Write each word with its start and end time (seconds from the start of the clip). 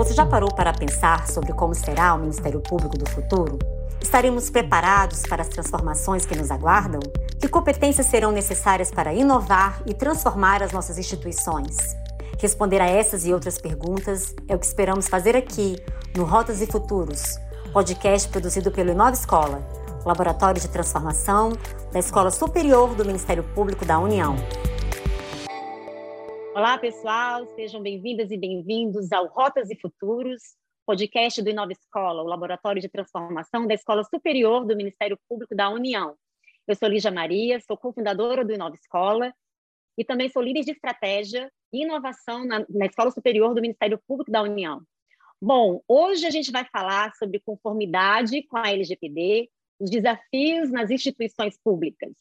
Você 0.00 0.14
já 0.14 0.24
parou 0.24 0.50
para 0.50 0.72
pensar 0.72 1.28
sobre 1.28 1.52
como 1.52 1.74
será 1.74 2.14
o 2.14 2.18
Ministério 2.18 2.58
Público 2.58 2.96
do 2.96 3.06
futuro? 3.10 3.58
Estaremos 4.00 4.48
preparados 4.48 5.20
para 5.28 5.42
as 5.42 5.48
transformações 5.48 6.24
que 6.24 6.34
nos 6.34 6.50
aguardam? 6.50 7.00
Que 7.38 7.46
competências 7.46 8.06
serão 8.06 8.32
necessárias 8.32 8.90
para 8.90 9.12
inovar 9.12 9.82
e 9.84 9.92
transformar 9.92 10.62
as 10.62 10.72
nossas 10.72 10.96
instituições? 10.96 11.76
Responder 12.38 12.80
a 12.80 12.86
essas 12.86 13.26
e 13.26 13.34
outras 13.34 13.58
perguntas 13.58 14.34
é 14.48 14.56
o 14.56 14.58
que 14.58 14.64
esperamos 14.64 15.06
fazer 15.06 15.36
aqui, 15.36 15.76
no 16.16 16.24
Rotas 16.24 16.62
e 16.62 16.66
Futuros, 16.66 17.38
podcast 17.70 18.26
produzido 18.30 18.70
pelo 18.70 18.92
Inova 18.92 19.12
Escola, 19.12 19.62
Laboratório 20.06 20.62
de 20.62 20.68
Transformação 20.68 21.52
da 21.92 21.98
Escola 21.98 22.30
Superior 22.30 22.94
do 22.94 23.04
Ministério 23.04 23.44
Público 23.54 23.84
da 23.84 23.98
União. 23.98 24.34
Olá, 26.60 26.76
pessoal, 26.76 27.46
sejam 27.54 27.80
bem-vindas 27.80 28.30
e 28.30 28.36
bem-vindos 28.36 29.10
ao 29.12 29.28
Rotas 29.28 29.70
e 29.70 29.76
Futuros, 29.76 30.42
podcast 30.84 31.40
do 31.40 31.48
Inova 31.48 31.72
Escola, 31.72 32.22
o 32.22 32.26
Laboratório 32.26 32.82
de 32.82 32.88
Transformação 32.90 33.66
da 33.66 33.72
Escola 33.72 34.04
Superior 34.04 34.66
do 34.66 34.76
Ministério 34.76 35.18
Público 35.26 35.56
da 35.56 35.70
União. 35.70 36.14
Eu 36.68 36.76
sou 36.76 36.86
Lígia 36.86 37.10
Maria, 37.10 37.58
sou 37.60 37.78
cofundadora 37.78 38.44
do 38.44 38.52
Inova 38.52 38.74
Escola 38.74 39.32
e 39.96 40.04
também 40.04 40.28
sou 40.28 40.42
líder 40.42 40.60
de 40.60 40.72
estratégia 40.72 41.50
e 41.72 41.82
inovação 41.82 42.44
na, 42.44 42.66
na 42.68 42.84
Escola 42.84 43.10
Superior 43.10 43.54
do 43.54 43.62
Ministério 43.62 43.98
Público 44.06 44.30
da 44.30 44.42
União. 44.42 44.82
Bom, 45.40 45.80
hoje 45.88 46.26
a 46.26 46.30
gente 46.30 46.52
vai 46.52 46.66
falar 46.66 47.14
sobre 47.14 47.40
conformidade 47.40 48.42
com 48.42 48.58
a 48.58 48.70
LGPD, 48.70 49.48
os 49.78 49.88
desafios 49.88 50.70
nas 50.70 50.90
instituições 50.90 51.58
públicas. 51.64 52.12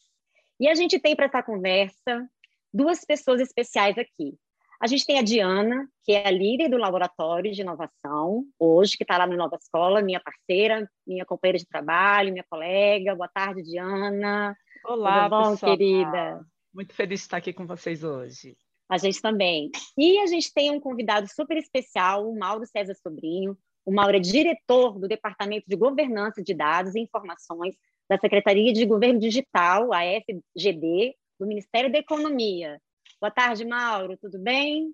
E 0.57 0.69
a 0.69 0.75
gente 0.75 0.97
tem 0.97 1.13
para 1.13 1.25
essa 1.25 1.43
conversa 1.43 2.25
duas 2.73 3.03
pessoas 3.05 3.41
especiais 3.41 3.97
aqui. 3.97 4.35
A 4.81 4.87
gente 4.87 5.05
tem 5.05 5.19
a 5.19 5.21
Diana, 5.21 5.87
que 6.05 6.13
é 6.13 6.25
a 6.25 6.31
líder 6.31 6.69
do 6.69 6.77
laboratório 6.77 7.51
de 7.51 7.61
inovação, 7.61 8.45
hoje, 8.57 8.95
que 8.95 9.03
está 9.03 9.17
lá 9.17 9.27
no 9.27 9.35
Nova 9.35 9.57
Escola, 9.57 10.01
minha 10.01 10.21
parceira, 10.21 10.89
minha 11.05 11.25
companheira 11.25 11.57
de 11.57 11.67
trabalho, 11.67 12.31
minha 12.31 12.45
colega. 12.49 13.13
Boa 13.13 13.27
tarde, 13.27 13.61
Diana. 13.61 14.55
Olá, 14.85 15.23
Tudo 15.23 15.29
bom, 15.29 15.51
pessoal. 15.51 15.77
querida? 15.77 16.45
Muito 16.73 16.93
feliz 16.93 17.19
de 17.19 17.25
estar 17.25 17.37
aqui 17.37 17.51
com 17.51 17.67
vocês 17.67 18.05
hoje. 18.05 18.55
A 18.87 18.97
gente 18.97 19.21
também. 19.21 19.69
E 19.97 20.17
a 20.19 20.27
gente 20.27 20.53
tem 20.53 20.71
um 20.71 20.79
convidado 20.79 21.27
super 21.27 21.57
especial, 21.57 22.29
o 22.29 22.39
Mauro 22.39 22.65
César 22.65 22.95
Sobrinho. 22.95 23.57
O 23.85 23.93
Mauro 23.93 24.15
é 24.15 24.19
diretor 24.19 24.97
do 24.97 25.09
Departamento 25.09 25.65
de 25.67 25.75
Governança 25.75 26.41
de 26.41 26.53
Dados 26.53 26.95
e 26.95 27.01
Informações 27.01 27.75
da 28.09 28.17
Secretaria 28.17 28.71
de 28.71 28.85
Governo 28.85 29.19
Digital, 29.19 29.91
a 29.93 29.99
FGD, 30.01 31.15
do 31.39 31.47
Ministério 31.47 31.91
da 31.91 31.97
Economia. 31.97 32.79
Boa 33.21 33.31
tarde, 33.31 33.65
Mauro, 33.65 34.17
tudo 34.17 34.37
bem? 34.37 34.93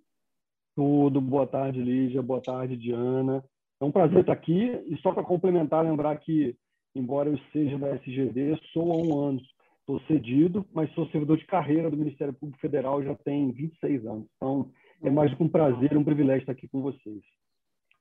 Tudo, 0.76 1.20
boa 1.20 1.48
tarde, 1.48 1.82
Lígia, 1.82 2.22
boa 2.22 2.42
tarde, 2.42 2.78
Diana. 2.78 3.44
É 3.82 3.86
um 3.86 3.92
prazer 3.92 4.20
estar 4.20 4.34
aqui 4.34 4.70
e 4.86 4.98
só 5.02 5.12
para 5.12 5.24
complementar, 5.24 5.84
lembrar 5.84 6.16
que, 6.18 6.56
embora 6.94 7.30
eu 7.30 7.40
seja 7.52 7.78
da 7.78 7.96
SGD, 7.96 8.60
sou 8.72 8.92
há 8.92 8.98
um 8.98 9.20
ano. 9.20 9.42
Estou 9.80 10.00
cedido, 10.08 10.66
mas 10.74 10.92
sou 10.94 11.08
servidor 11.10 11.38
de 11.38 11.46
carreira 11.46 11.92
do 11.92 11.98
Ministério 11.98 12.34
Público 12.34 12.60
Federal 12.60 13.04
já 13.04 13.14
tem 13.16 13.52
26 13.52 14.06
anos. 14.06 14.28
Então, 14.36 14.72
é 15.04 15.10
mais 15.10 15.30
do 15.30 15.38
que 15.38 15.44
um 15.44 15.50
prazer, 15.50 15.96
um 15.96 16.04
privilégio 16.04 16.42
estar 16.42 16.54
aqui 16.54 16.68
com 16.68 16.82
vocês. 16.82 17.22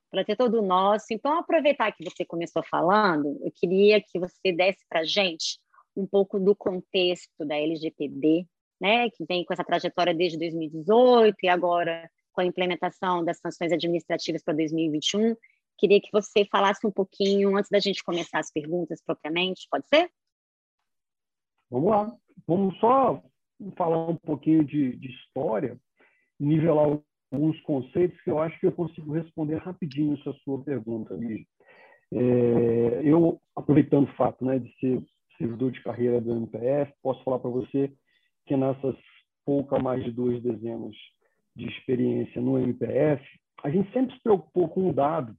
Prazer 0.09 0.35
todo 0.35 0.61
nosso. 0.61 1.07
Então, 1.11 1.37
aproveitar 1.37 1.91
que 1.91 2.03
você 2.03 2.25
começou 2.25 2.63
falando, 2.63 3.37
eu 3.43 3.51
queria 3.53 4.01
que 4.01 4.19
você 4.19 4.51
desse 4.51 4.83
para 4.89 5.01
a 5.01 5.05
gente 5.05 5.59
um 5.95 6.05
pouco 6.05 6.39
do 6.39 6.55
contexto 6.55 7.45
da 7.45 7.55
LGPD, 7.55 8.45
né, 8.79 9.09
que 9.09 9.25
vem 9.25 9.45
com 9.45 9.53
essa 9.53 9.63
trajetória 9.63 10.13
desde 10.13 10.37
2018 10.37 11.37
e 11.43 11.47
agora 11.47 12.09
com 12.33 12.41
a 12.41 12.45
implementação 12.45 13.23
das 13.23 13.39
sanções 13.39 13.71
administrativas 13.71 14.43
para 14.43 14.53
2021. 14.53 15.35
Queria 15.77 16.01
que 16.01 16.09
você 16.11 16.45
falasse 16.45 16.85
um 16.85 16.91
pouquinho 16.91 17.55
antes 17.55 17.69
da 17.69 17.79
gente 17.79 18.03
começar 18.03 18.39
as 18.39 18.51
perguntas 18.51 19.01
propriamente, 19.05 19.67
pode 19.69 19.87
ser? 19.87 20.09
Vamos 21.69 21.89
lá. 21.89 22.15
Vamos 22.47 22.77
só 22.79 23.23
falar 23.77 24.09
um 24.09 24.17
pouquinho 24.17 24.63
de, 24.63 24.95
de 24.97 25.09
história, 25.09 25.79
nivelar 26.39 26.99
alguns 27.31 27.59
conceitos 27.61 28.19
que 28.21 28.29
eu 28.29 28.39
acho 28.39 28.59
que 28.59 28.67
eu 28.67 28.71
consigo 28.71 29.13
responder 29.13 29.55
rapidinho 29.57 30.17
essa 30.19 30.33
sua 30.43 30.61
pergunta, 30.63 31.13
Lígia. 31.15 31.45
É, 32.13 33.01
eu, 33.03 33.41
aproveitando 33.55 34.07
o 34.07 34.15
fato 34.15 34.45
né, 34.45 34.59
de 34.59 34.71
ser 34.79 35.03
servidor 35.37 35.71
de 35.71 35.81
carreira 35.83 36.21
do 36.21 36.31
MPF, 36.31 36.93
posso 37.01 37.23
falar 37.23 37.39
para 37.39 37.49
você 37.49 37.91
que 38.45 38.55
nessas 38.55 38.95
pouca 39.45 39.77
mais 39.79 40.03
de 40.03 40.11
duas 40.11 40.41
dezenas 40.41 40.95
de 41.55 41.67
experiência 41.67 42.41
no 42.41 42.57
MPF, 42.57 43.23
a 43.63 43.69
gente 43.69 43.91
sempre 43.93 44.15
se 44.15 44.21
preocupou 44.21 44.67
com 44.67 44.89
um 44.89 44.93
dado 44.93 45.35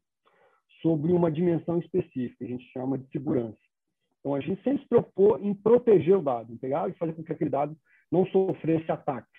sobre 0.81 1.13
uma 1.13 1.31
dimensão 1.31 1.79
específica, 1.79 2.45
a 2.45 2.49
gente 2.49 2.65
chama 2.73 2.97
de 2.97 3.07
segurança. 3.11 3.59
Então, 4.21 4.35
a 4.35 4.41
gente 4.41 4.63
sempre 4.63 4.83
se 4.83 4.89
preocupou 4.89 5.39
em 5.39 5.55
proteger 5.55 6.17
o 6.17 6.23
dado, 6.23 6.53
em 6.53 6.57
pegar 6.57 6.89
e 6.89 6.95
fazer 6.95 7.13
com 7.13 7.23
que 7.23 7.33
aquele 7.33 7.51
dado 7.51 7.77
não 8.11 8.27
sofresse 8.27 8.91
ataques 8.91 9.31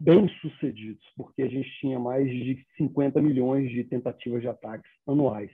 bem-sucedidos, 0.00 1.04
porque 1.16 1.42
a 1.42 1.48
gente 1.48 1.68
tinha 1.80 1.98
mais 1.98 2.28
de 2.28 2.64
50 2.76 3.20
milhões 3.20 3.70
de 3.70 3.84
tentativas 3.84 4.40
de 4.40 4.48
ataques 4.48 4.90
anuais. 5.06 5.50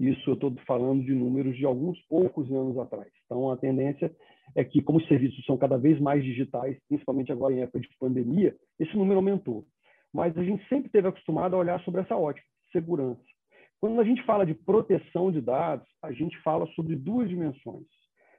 Isso 0.00 0.30
eu 0.30 0.34
estou 0.34 0.50
falando 0.66 1.04
de 1.04 1.12
números 1.12 1.54
de 1.58 1.66
alguns 1.66 2.00
poucos 2.06 2.50
anos 2.50 2.78
atrás. 2.78 3.12
Então, 3.26 3.50
a 3.50 3.56
tendência 3.58 4.10
é 4.56 4.64
que, 4.64 4.80
como 4.80 4.98
os 4.98 5.06
serviços 5.06 5.44
são 5.44 5.58
cada 5.58 5.76
vez 5.76 6.00
mais 6.00 6.24
digitais, 6.24 6.78
principalmente 6.88 7.30
agora 7.30 7.52
em 7.52 7.60
época 7.60 7.80
de 7.80 7.88
pandemia, 7.98 8.56
esse 8.78 8.96
número 8.96 9.16
aumentou. 9.16 9.66
Mas 10.10 10.36
a 10.38 10.42
gente 10.42 10.66
sempre 10.68 10.86
esteve 10.86 11.06
acostumado 11.06 11.54
a 11.54 11.58
olhar 11.58 11.78
sobre 11.84 12.00
essa 12.00 12.16
ótica, 12.16 12.46
segurança. 12.72 13.20
Quando 13.78 14.00
a 14.00 14.04
gente 14.04 14.24
fala 14.24 14.46
de 14.46 14.54
proteção 14.54 15.30
de 15.30 15.42
dados, 15.42 15.86
a 16.02 16.12
gente 16.12 16.36
fala 16.38 16.66
sobre 16.68 16.96
duas 16.96 17.28
dimensões. 17.28 17.84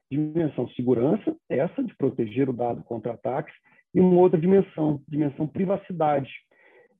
Dimensão 0.09 0.67
segurança, 0.69 1.35
essa 1.47 1.83
de 1.83 1.95
proteger 1.95 2.49
o 2.49 2.53
dado 2.53 2.83
contra 2.83 3.13
ataques, 3.13 3.53
e 3.93 3.99
uma 3.99 4.19
outra 4.19 4.39
dimensão, 4.39 4.99
dimensão 5.07 5.47
privacidade, 5.47 6.31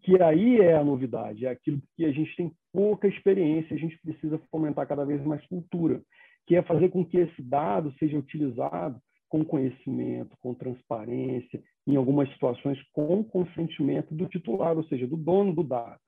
que 0.03 0.21
aí 0.21 0.59
é 0.59 0.75
a 0.75 0.83
novidade, 0.83 1.47
é 1.47 1.49
aquilo 1.49 1.81
que 1.95 2.05
a 2.05 2.11
gente 2.11 2.35
tem 2.35 2.51
pouca 2.73 3.07
experiência, 3.07 3.75
a 3.75 3.79
gente 3.79 3.97
precisa 4.01 4.39
fomentar 4.49 4.87
cada 4.87 5.05
vez 5.05 5.23
mais 5.23 5.45
cultura, 5.47 6.01
que 6.47 6.55
é 6.55 6.61
fazer 6.61 6.89
com 6.89 7.05
que 7.05 7.17
esse 7.17 7.41
dado 7.41 7.93
seja 7.99 8.17
utilizado 8.17 8.99
com 9.29 9.45
conhecimento, 9.45 10.35
com 10.41 10.53
transparência, 10.53 11.63
em 11.87 11.95
algumas 11.95 12.29
situações 12.33 12.77
com 12.91 13.23
consentimento 13.23 14.13
do 14.13 14.27
titular, 14.27 14.75
ou 14.75 14.83
seja, 14.85 15.07
do 15.07 15.15
dono 15.15 15.53
do 15.55 15.63
dado. 15.63 15.99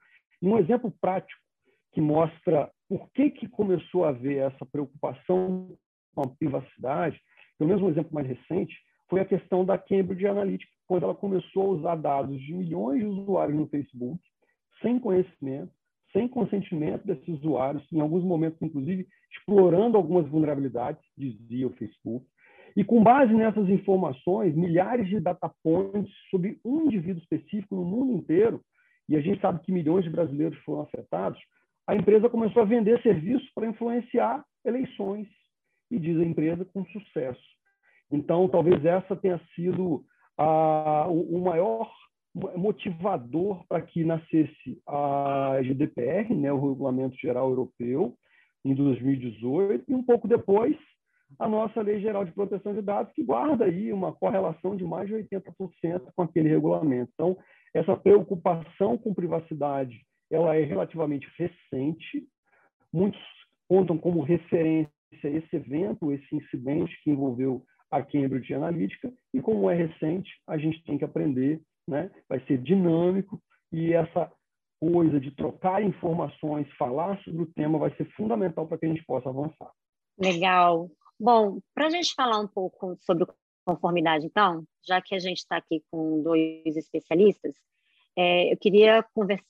E 0.41 0.47
um 0.47 0.57
exemplo 0.57 0.94
prático 1.00 1.41
que 1.94 2.01
mostra 2.01 2.69
por 2.90 3.09
que, 3.12 3.30
que 3.30 3.47
começou 3.47 4.03
a 4.03 4.09
haver 4.09 4.40
essa 4.40 4.66
preocupação 4.66 5.74
com 6.13 6.22
a 6.22 6.28
privacidade, 6.28 7.19
pelo 7.57 7.69
menos 7.69 7.84
um 7.84 7.90
exemplo 7.90 8.13
mais 8.13 8.28
recente, 8.28 8.75
foi 9.09 9.22
a 9.22 9.25
questão 9.25 9.63
da 9.63 9.78
Cambridge 9.78 10.28
Analytica, 10.28 10.72
quando 10.88 11.03
ela 11.03 11.16
começou 11.16 11.63
a 11.63 11.75
usar 11.78 11.95
dados 11.95 12.40
de 12.41 12.53
milhões 12.53 13.00
de 13.00 13.06
usuários 13.06 13.57
no 13.57 13.68
Facebook, 13.68 14.19
sem 14.81 15.00
conhecimento, 15.00 15.72
sem 16.13 16.28
consentimento 16.28 17.06
desses 17.06 17.28
usuários, 17.28 17.84
em 17.91 18.00
alguns 18.00 18.24
momentos, 18.24 18.62
inclusive, 18.62 19.07
explorando 19.31 19.97
algumas 19.97 20.28
vulnerabilidades, 20.29 21.03
dizia 21.18 21.68
o 21.68 21.74
Facebook. 21.74 22.25
E 22.78 22.84
com 22.84 23.03
base 23.03 23.34
nessas 23.34 23.68
informações, 23.68 24.56
milhares 24.56 25.07
de 25.07 25.19
data 25.19 25.51
points 25.63 26.12
sobre 26.29 26.59
um 26.63 26.84
indivíduo 26.84 27.22
específico 27.22 27.75
no 27.75 27.84
mundo 27.84 28.13
inteiro, 28.13 28.62
e 29.09 29.16
a 29.16 29.22
gente 29.22 29.41
sabe 29.41 29.59
que 29.63 29.72
milhões 29.72 30.06
de 30.06 30.09
brasileiros 30.09 30.57
foram 30.59 30.81
afetados, 30.81 31.40
a 31.85 31.96
empresa 31.96 32.30
começou 32.30 32.62
a 32.62 32.66
vender 32.66 33.01
serviços 33.01 33.50
para 33.53 33.68
influenciar 33.68 34.45
eleições, 34.63 35.28
e 35.91 36.00
diz 36.00 36.18
a 36.18 36.24
empresa 36.24 36.66
com 36.66 36.85
sucesso. 36.85 37.41
Então, 38.12 38.47
talvez 38.47 38.84
essa 38.85 39.16
tenha 39.16 39.40
sido 39.56 40.03
a, 40.38 41.07
o, 41.09 41.38
o 41.38 41.44
maior 41.44 41.91
motivador 42.33 43.63
para 43.67 43.81
que 43.81 44.03
nascesse 44.03 44.81
a 44.88 45.59
GDPR, 45.61 46.33
né, 46.33 46.51
o 46.51 46.69
Regulamento 46.69 47.15
Geral 47.18 47.50
Europeu, 47.50 48.18
em 48.65 48.74
2018, 48.74 49.83
e 49.88 49.94
um 49.94 50.03
pouco 50.03 50.27
depois 50.27 50.75
a 51.39 51.47
nossa 51.47 51.81
Lei 51.81 52.00
Geral 52.00 52.25
de 52.25 52.31
Proteção 52.31 52.74
de 52.74 52.81
Dados, 52.81 53.13
que 53.13 53.24
guarda 53.24 53.65
aí 53.65 53.91
uma 53.91 54.13
correlação 54.13 54.75
de 54.75 54.83
mais 54.83 55.07
de 55.07 55.15
80% 55.15 56.12
com 56.15 56.21
aquele 56.21 56.50
regulamento. 56.50 57.12
Então, 57.13 57.38
essa 57.74 57.95
preocupação 57.97 58.97
com 58.97 59.13
privacidade 59.13 60.00
ela 60.31 60.56
é 60.56 60.63
relativamente 60.63 61.27
recente. 61.38 62.27
Muitos 62.91 63.21
contam 63.68 63.97
como 63.97 64.21
referência 64.21 64.91
esse 65.13 65.56
evento, 65.56 66.12
esse 66.12 66.35
incidente 66.35 67.00
que 67.03 67.12
envolveu 67.12 67.63
a 67.91 68.01
Cambridge 68.01 68.51
Analytica, 68.53 69.13
e 69.31 69.39
como 69.39 69.69
é 69.69 69.75
recente, 69.75 70.31
a 70.47 70.57
gente 70.57 70.83
tem 70.83 70.97
que 70.97 71.06
aprender 71.06 71.62
né? 71.88 72.12
vai 72.27 72.39
ser 72.45 72.57
dinâmico 72.57 73.41
e 73.71 73.94
essa 73.94 74.31
coisa 74.80 75.19
de 75.19 75.31
trocar 75.31 75.81
informações, 75.81 76.68
falar 76.77 77.18
sobre 77.24 77.44
o 77.44 77.51
tema 77.53 77.80
vai 77.80 77.95
ser 77.95 78.06
fundamental 78.12 78.68
para 78.68 78.77
que 78.77 78.85
a 78.85 78.89
gente 78.89 79.06
possa 79.06 79.30
avançar. 79.30 79.71
Legal. 80.18 80.89
Bom, 81.19 81.59
para 81.74 81.88
a 81.88 81.89
gente 81.89 82.13
falar 82.13 82.39
um 82.39 82.47
pouco 82.47 82.97
sobre 83.01 83.25
conformidade, 83.65 84.25
então, 84.25 84.63
já 84.85 85.01
que 85.01 85.15
a 85.15 85.19
gente 85.19 85.38
está 85.38 85.57
aqui 85.57 85.81
com 85.89 86.21
dois 86.21 86.75
especialistas, 86.75 87.56
é, 88.15 88.51
eu 88.51 88.57
queria 88.57 89.06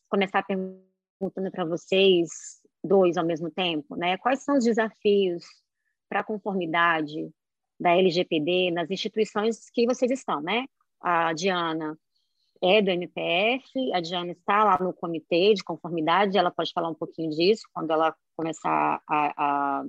começar 0.07 0.43
perguntando 0.43 1.51
para 1.51 1.65
vocês 1.65 2.61
dois 2.83 3.17
ao 3.17 3.25
mesmo 3.25 3.49
tempo, 3.49 3.95
né? 3.95 4.17
Quais 4.17 4.43
são 4.43 4.57
os 4.57 4.65
desafios 4.65 5.43
para 6.07 6.19
a 6.19 6.23
conformidade 6.23 7.29
da 7.79 7.97
LGPD 7.97 8.71
nas 8.71 8.89
instituições 8.91 9.69
que 9.71 9.85
vocês 9.85 10.11
estão, 10.11 10.41
né? 10.41 10.65
A 11.01 11.33
Diana 11.33 11.97
é 12.63 12.81
do 12.81 12.89
MPF, 12.89 13.93
a 13.93 13.99
Diana 13.99 14.31
está 14.31 14.63
lá 14.63 14.77
no 14.79 14.93
comitê 14.93 15.53
de 15.53 15.63
conformidade, 15.63 16.37
ela 16.37 16.49
pode 16.49 16.71
falar 16.71 16.89
um 16.89 16.95
pouquinho 16.95 17.29
disso 17.29 17.63
quando 17.73 17.91
ela 17.91 18.15
começar 18.37 19.01
a, 19.05 19.33
a, 19.37 19.85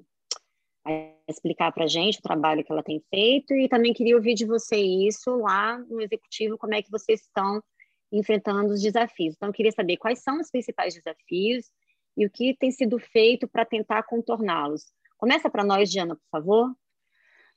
a 0.84 0.92
explicar 1.28 1.70
para 1.70 1.84
a 1.84 1.86
gente 1.86 2.18
o 2.18 2.22
trabalho 2.22 2.64
que 2.64 2.72
ela 2.72 2.82
tem 2.82 3.00
feito, 3.08 3.54
e 3.54 3.68
também 3.68 3.92
queria 3.92 4.16
ouvir 4.16 4.34
de 4.34 4.44
você 4.44 4.76
isso 4.76 5.36
lá 5.36 5.78
no 5.78 6.00
executivo, 6.02 6.58
como 6.58 6.74
é 6.74 6.82
que 6.82 6.90
vocês 6.90 7.20
estão 7.20 7.62
enfrentando 8.10 8.72
os 8.72 8.82
desafios. 8.82 9.34
Então, 9.36 9.48
eu 9.50 9.52
queria 9.52 9.72
saber 9.72 9.96
quais 9.96 10.20
são 10.20 10.40
os 10.40 10.50
principais 10.50 10.94
desafios 10.94 11.70
e 12.16 12.26
o 12.26 12.30
que 12.30 12.56
tem 12.56 12.72
sido 12.72 12.98
feito 12.98 13.46
para 13.46 13.64
tentar 13.64 14.02
contorná-los. 14.02 14.92
Começa 15.16 15.48
para 15.48 15.64
nós, 15.64 15.90
Diana, 15.90 16.16
por 16.16 16.28
favor. 16.30 16.74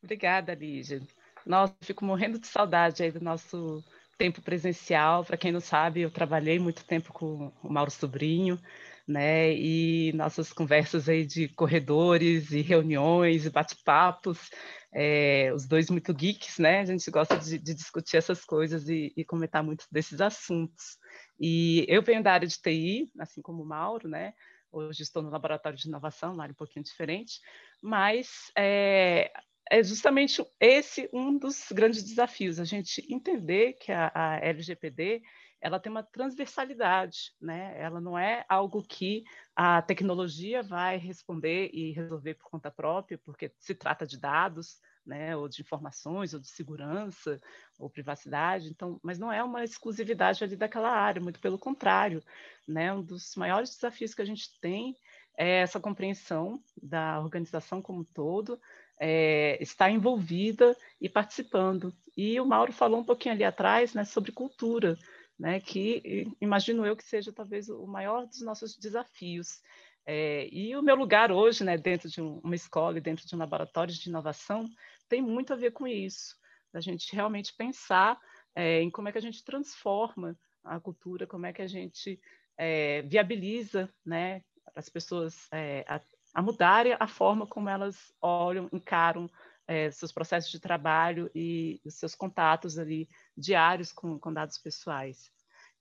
Obrigada, 0.04 0.54
Lígia. 0.54 1.02
Nossa, 1.46 1.76
fico 1.82 2.06
morrendo 2.06 2.40
de 2.40 2.48
saudade 2.48 3.02
aí 3.02 3.12
do 3.12 3.22
nosso 3.22 3.84
tempo 4.18 4.42
presencial. 4.42 5.24
Para 5.24 5.38
quem 5.38 5.52
não 5.52 5.60
sabe, 5.60 6.02
eu 6.02 6.12
trabalhei 6.12 6.60
muito 6.60 6.84
tempo 6.86 7.14
com 7.14 7.52
o 7.64 7.72
Mauro 7.72 7.92
Sobrinho, 7.92 8.60
né? 9.08 9.54
E 9.54 10.12
nossas 10.14 10.52
conversas 10.52 11.08
aí 11.08 11.26
de 11.26 11.48
corredores 11.50 12.52
e 12.52 12.62
reuniões 12.62 13.46
e 13.46 13.50
bate-papos, 13.50 14.50
é, 14.92 15.52
os 15.54 15.68
dois 15.68 15.90
muito 15.90 16.14
geeks, 16.14 16.58
né? 16.58 16.82
A 16.82 16.86
gente 16.86 17.10
gosta 17.12 17.38
de, 17.38 17.58
de 17.58 17.74
discutir 17.74 18.18
essas 18.18 18.44
coisas 18.44 18.90
e, 18.90 19.14
e, 19.16 19.24
comentar 19.24 19.64
muito 19.64 19.86
desses 19.92 20.20
assuntos. 20.20 20.98
E 21.40 21.86
eu 21.88 22.02
venho 22.02 22.24
da 22.24 22.34
área 22.34 22.48
de 22.48 22.60
TI, 22.60 23.10
assim 23.20 23.42
como 23.42 23.64
o 23.64 23.66
Mauro, 23.66 24.10
né? 24.10 24.34
Hoje 24.72 25.04
estou 25.04 25.24
no 25.24 25.30
laboratório 25.30 25.78
de 25.78 25.88
inovação, 25.88 26.40
área 26.42 26.52
um 26.52 26.56
pouquinho 26.56 26.84
diferente, 26.84 27.40
mas 27.82 28.52
é, 28.58 29.32
é 29.70 29.84
justamente 29.84 30.46
esse 30.60 31.10
um 31.14 31.38
dos 31.38 31.72
grandes 31.72 32.04
desafios, 32.04 32.60
a 32.60 32.66
gente 32.66 33.06
entender 33.14 33.74
que 33.74 33.92
a, 33.92 34.12
a 34.14 34.38
LGPD 34.38 35.22
ela 35.60 35.80
tem 35.80 35.92
uma 35.92 36.04
transversalidade, 36.04 37.34
né? 37.42 37.74
Ela 37.80 38.00
não 38.00 38.18
é 38.18 38.46
algo 38.48 38.84
que 38.84 39.24
a 39.56 39.82
tecnologia 39.82 40.62
vai 40.62 40.98
responder 40.98 41.72
e 41.74 41.92
resolver 41.92 42.36
por 42.36 42.50
conta 42.50 42.70
própria, 42.70 43.18
porque 43.18 43.52
se 43.58 43.74
trata 43.74 44.06
de 44.06 44.20
dados, 44.20 44.80
né? 45.06 45.36
Ou 45.36 45.50
de 45.50 45.62
informações, 45.62 46.34
ou 46.34 46.40
de 46.40 46.48
segurança, 46.48 47.42
ou 47.80 47.90
privacidade. 47.90 48.70
Então, 48.70 49.00
mas 49.02 49.18
não 49.18 49.32
é 49.32 49.44
uma 49.44 49.64
exclusividade 49.64 50.44
ali 50.44 50.56
daquela 50.56 50.92
área, 50.92 51.22
muito 51.22 51.40
pelo 51.40 51.58
contrário, 51.58 52.24
né? 52.68 52.94
Um 52.94 53.02
dos 53.02 53.36
maiores 53.36 53.72
desafios 53.72 54.14
que 54.14 54.22
a 54.22 54.26
gente 54.26 54.60
tem 54.60 54.96
é 55.38 55.62
essa 55.62 55.80
compreensão 55.80 56.60
da 56.82 57.20
organização 57.20 57.82
como 57.82 58.00
um 58.00 58.04
todo, 58.04 58.60
é, 59.00 59.62
está 59.62 59.90
envolvida 59.90 60.76
e 61.00 61.08
participando. 61.08 61.94
E 62.16 62.40
o 62.42 62.46
Mauro 62.46 62.74
falou 62.74 63.00
um 63.00 63.06
pouquinho 63.06 63.36
ali 63.36 63.44
atrás 63.44 63.94
né, 63.94 64.04
sobre 64.04 64.32
cultura, 64.32 64.98
né, 65.40 65.60
que 65.60 66.28
imagino 66.42 66.84
eu 66.84 66.98
que 66.98 67.04
seja 67.04 67.32
talvez 67.32 67.70
o 67.70 67.86
maior 67.86 68.26
dos 68.26 68.42
nossos 68.42 68.76
desafios. 68.76 69.62
É, 70.04 70.48
e 70.52 70.76
o 70.76 70.82
meu 70.82 70.96
lugar 70.96 71.32
hoje, 71.32 71.64
né, 71.64 71.78
dentro 71.78 72.10
de 72.10 72.22
uma 72.22 72.56
escola 72.56 72.98
e 72.98 73.02
dentro 73.02 73.28
de 73.28 73.36
um 73.36 73.40
laboratório 73.40 73.94
de 73.94 74.10
inovação, 74.10 74.68
tem 75.08 75.22
muito 75.22 75.54
a 75.54 75.56
ver 75.56 75.72
com 75.72 75.88
isso, 75.88 76.36
da 76.74 76.82
gente 76.82 77.14
realmente 77.14 77.54
pensar 77.56 78.18
é, 78.56 78.82
em 78.82 78.90
como 78.90 79.10
é 79.10 79.12
que 79.12 79.18
a 79.18 79.22
gente 79.22 79.44
transforma 79.44 80.36
a 80.64 80.80
cultura, 80.80 81.28
como 81.28 81.46
é 81.46 81.54
que 81.54 81.62
a 81.62 81.68
gente 81.68 82.20
é, 82.58 83.04
viabiliza 83.04 83.94
né, 84.06 84.42
as 84.76 84.90
pessoas 84.90 85.48
é, 85.52 85.86
a, 85.88 86.02
a 86.34 86.42
mudarem 86.42 86.96
a 87.00 87.08
forma 87.08 87.48
como 87.48 87.70
elas 87.70 88.14
olham, 88.22 88.70
encaram 88.72 89.30
é, 89.68 89.92
seus 89.92 90.12
processos 90.12 90.50
de 90.50 90.60
trabalho 90.60 91.30
e 91.36 91.82
os 91.86 91.96
seus 91.96 92.16
contatos 92.16 92.78
ali 92.78 93.10
diários 93.36 93.92
com, 93.92 94.18
com 94.18 94.32
dados 94.32 94.58
pessoais. 94.58 95.30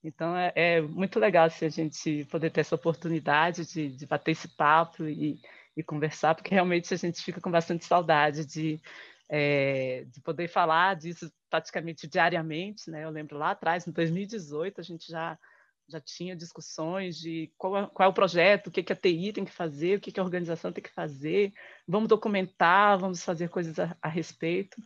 Então, 0.02 0.36
é, 0.36 0.52
é, 0.54 0.80
muito 0.80 1.18
legal 1.18 1.50
se 1.50 1.64
a 1.64 1.68
gente 1.68 2.24
poder 2.26 2.50
ter 2.50 2.60
essa 2.60 2.74
oportunidade 2.74 3.64
de, 3.66 3.88
de 3.88 4.06
bater 4.06 4.32
esse 4.32 4.48
papo 4.48 5.04
e, 5.04 5.40
e, 5.76 5.82
conversar, 5.82 6.34
porque 6.34 6.54
realmente 6.54 6.92
a 6.92 6.96
gente 6.96 7.22
fica 7.22 7.40
com 7.40 7.50
bastante 7.50 7.84
saudade 7.84 8.44
de, 8.44 8.80
é, 9.28 10.04
de 10.08 10.20
poder 10.20 10.48
falar 10.48 10.94
disso 10.94 11.32
praticamente 11.50 12.06
diariamente. 12.06 12.90
Né? 12.90 13.04
Eu 13.04 13.10
lembro 13.10 13.36
lá 13.36 13.50
atrás, 13.50 13.86
em 13.86 13.90
2018, 13.90 14.80
a 14.80 14.84
gente 14.84 15.10
já 15.10 15.38
já 15.88 16.00
tinha 16.00 16.34
discussões 16.34 17.16
de 17.16 17.52
qual 17.56 17.76
é, 17.76 17.86
qual 17.86 18.08
é 18.08 18.10
o 18.10 18.14
projeto, 18.14 18.66
o 18.66 18.70
que, 18.70 18.82
que 18.82 18.92
a 18.92 18.96
TI 18.96 19.32
tem 19.32 19.44
que 19.44 19.52
fazer, 19.52 19.98
o 19.98 20.00
que, 20.00 20.10
que 20.10 20.18
a 20.18 20.22
organização 20.22 20.72
tem 20.72 20.82
que 20.82 20.92
fazer, 20.92 21.52
vamos 21.86 22.08
documentar, 22.08 22.98
vamos 22.98 23.22
fazer 23.22 23.48
coisas 23.48 23.78
a, 23.78 23.96
a 24.02 24.08
respeito. 24.08 24.76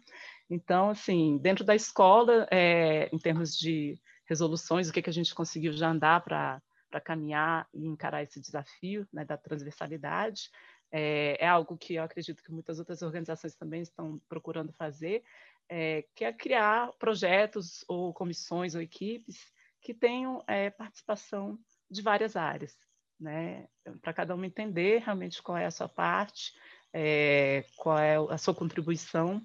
Então, 0.48 0.90
assim, 0.90 1.38
dentro 1.38 1.64
da 1.64 1.74
escola, 1.74 2.46
é, 2.50 3.08
em 3.12 3.18
termos 3.18 3.56
de 3.56 3.98
resoluções, 4.26 4.88
o 4.88 4.92
que, 4.92 5.02
que 5.02 5.10
a 5.10 5.12
gente 5.12 5.34
conseguiu 5.34 5.72
já 5.72 5.88
andar 5.88 6.22
para 6.22 6.60
caminhar 7.04 7.66
e 7.72 7.86
encarar 7.86 8.22
esse 8.22 8.40
desafio 8.40 9.06
né, 9.12 9.24
da 9.24 9.36
transversalidade, 9.36 10.50
é, 10.92 11.36
é, 11.40 11.48
algo 11.48 11.78
que 11.78 11.94
eu 11.94 12.02
acredito 12.02 12.42
que 12.42 12.52
muitas 12.52 12.78
outras 12.78 13.00
organizações 13.00 13.54
também 13.54 13.80
estão 13.80 14.20
procurando 14.28 14.72
fazer, 14.72 15.22
é, 15.68 16.04
que 16.14 16.24
é 16.24 16.32
criar 16.32 16.90
projetos 16.98 17.84
ou 17.88 18.12
comissões 18.12 18.74
ou 18.74 18.82
equipes 18.82 19.52
que 19.80 19.94
tenham 19.94 20.42
é, 20.46 20.70
participação 20.70 21.58
de 21.90 22.02
várias 22.02 22.36
áreas, 22.36 22.76
né? 23.18 23.66
Para 24.00 24.12
cada 24.12 24.34
um 24.34 24.44
entender 24.44 25.02
realmente 25.02 25.42
qual 25.42 25.58
é 25.58 25.66
a 25.66 25.70
sua 25.70 25.88
parte, 25.88 26.52
é, 26.92 27.64
qual 27.76 27.98
é 27.98 28.16
a 28.16 28.38
sua 28.38 28.54
contribuição 28.54 29.40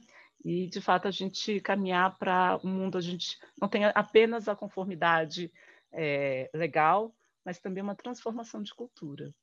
e, 0.46 0.68
de 0.68 0.80
fato, 0.80 1.08
a 1.08 1.12
gente 1.12 1.60
caminhar 1.60 2.18
para 2.20 2.60
um 2.64 2.70
mundo 2.70 2.98
onde 2.98 3.08
a 3.08 3.12
gente 3.12 3.40
não 3.60 3.68
tenha 3.68 3.90
apenas 3.90 4.48
a 4.48 4.56
conformidade 4.56 5.52
é, 5.92 6.52
legal, 6.54 7.16
mas 7.44 7.60
também 7.60 7.82
uma 7.82 7.96
transformação 7.96 8.62
de 8.62 8.72
cultura. 8.72 9.34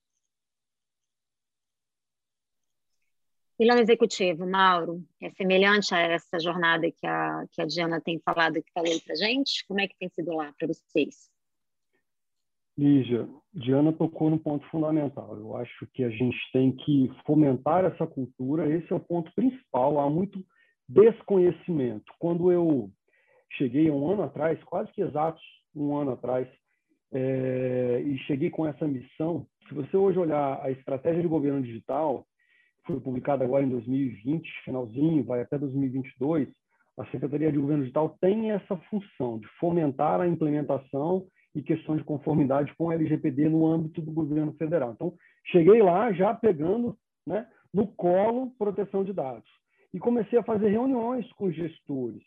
Pilão 3.59 3.79
executivo, 3.79 4.47
Mauro, 4.47 5.05
é 5.21 5.31
semelhante 5.31 5.95
a 5.95 5.99
essa 5.99 6.41
jornada 6.41 6.91
que 6.91 7.07
a, 7.07 7.45
que 7.53 7.61
a 7.61 7.67
Diana 7.67 8.01
tem 8.01 8.19
falado, 8.25 8.63
que 8.63 8.73
falou 8.73 9.01
para 9.05 9.13
a 9.13 9.17
gente? 9.17 9.65
Como 9.67 9.81
é 9.81 9.87
que 9.87 9.97
tem 9.99 10.09
sido 10.09 10.35
lá 10.35 10.53
para 10.59 10.69
vocês? 10.69 11.31
Lígia, 12.77 13.29
Diana 13.53 13.93
tocou 13.93 14.31
no 14.31 14.39
ponto 14.39 14.67
fundamental. 14.69 15.37
Eu 15.37 15.57
acho 15.57 15.87
que 15.93 16.03
a 16.03 16.09
gente 16.09 16.39
tem 16.53 16.73
que 16.73 17.13
fomentar 17.27 17.85
essa 17.85 18.07
cultura, 18.07 18.69
esse 18.69 18.91
é 18.91 18.97
o 18.97 19.01
ponto 19.01 19.31
principal. 19.35 20.01
Há 20.01 20.09
muito 20.09 20.43
desconhecimento. 20.89 22.13
Quando 22.19 22.51
eu 22.51 22.91
cheguei 23.53 23.91
um 23.91 24.11
ano 24.11 24.23
atrás, 24.23 24.63
quase 24.65 24.91
que 24.93 25.03
exatos 25.03 25.43
um 25.75 25.95
ano 25.95 26.13
atrás, 26.13 26.49
é, 27.13 28.03
e 28.07 28.19
cheguei 28.21 28.49
com 28.49 28.67
essa 28.67 28.89
missão, 28.89 29.47
se 29.69 29.75
você 29.75 29.97
hoje 29.97 30.19
olhar 30.19 30.61
a 30.63 30.71
estratégia 30.71 31.21
de 31.21 31.29
governo 31.29 31.63
digital, 31.63 32.27
foi 32.85 33.01
publicada 33.01 33.45
agora 33.45 33.65
em 33.65 33.69
2020, 33.69 34.49
finalzinho, 34.65 35.25
vai 35.25 35.41
até 35.41 35.59
2022, 35.59 36.49
a 36.99 37.07
Secretaria 37.07 37.51
de 37.51 37.59
Governo 37.59 37.83
Digital 37.83 38.17
tem 38.21 38.51
essa 38.51 38.77
função 38.91 39.39
de 39.39 39.47
fomentar 39.59 40.21
a 40.21 40.29
implementação 40.29 41.27
e 41.55 41.63
questão 41.63 41.97
de 41.97 42.05
conformidade 42.05 42.75
com 42.77 42.91
a 42.91 42.95
LGPD 42.95 43.49
no 43.49 43.67
âmbito 43.67 44.01
do 44.01 44.11
governo 44.11 44.53
federal. 44.55 44.93
Então, 44.93 45.15
cheguei 45.47 45.83
lá 45.83 46.13
já 46.13 46.35
pegando 46.35 46.97
né, 47.27 47.47
no 47.73 47.87
colo 47.87 48.53
proteção 48.59 49.05
de 49.05 49.13
dados 49.13 49.49
e 49.93 49.99
comecei 49.99 50.39
a 50.39 50.43
fazer 50.43 50.69
reuniões 50.69 51.31
com 51.33 51.51
gestores. 51.51 52.23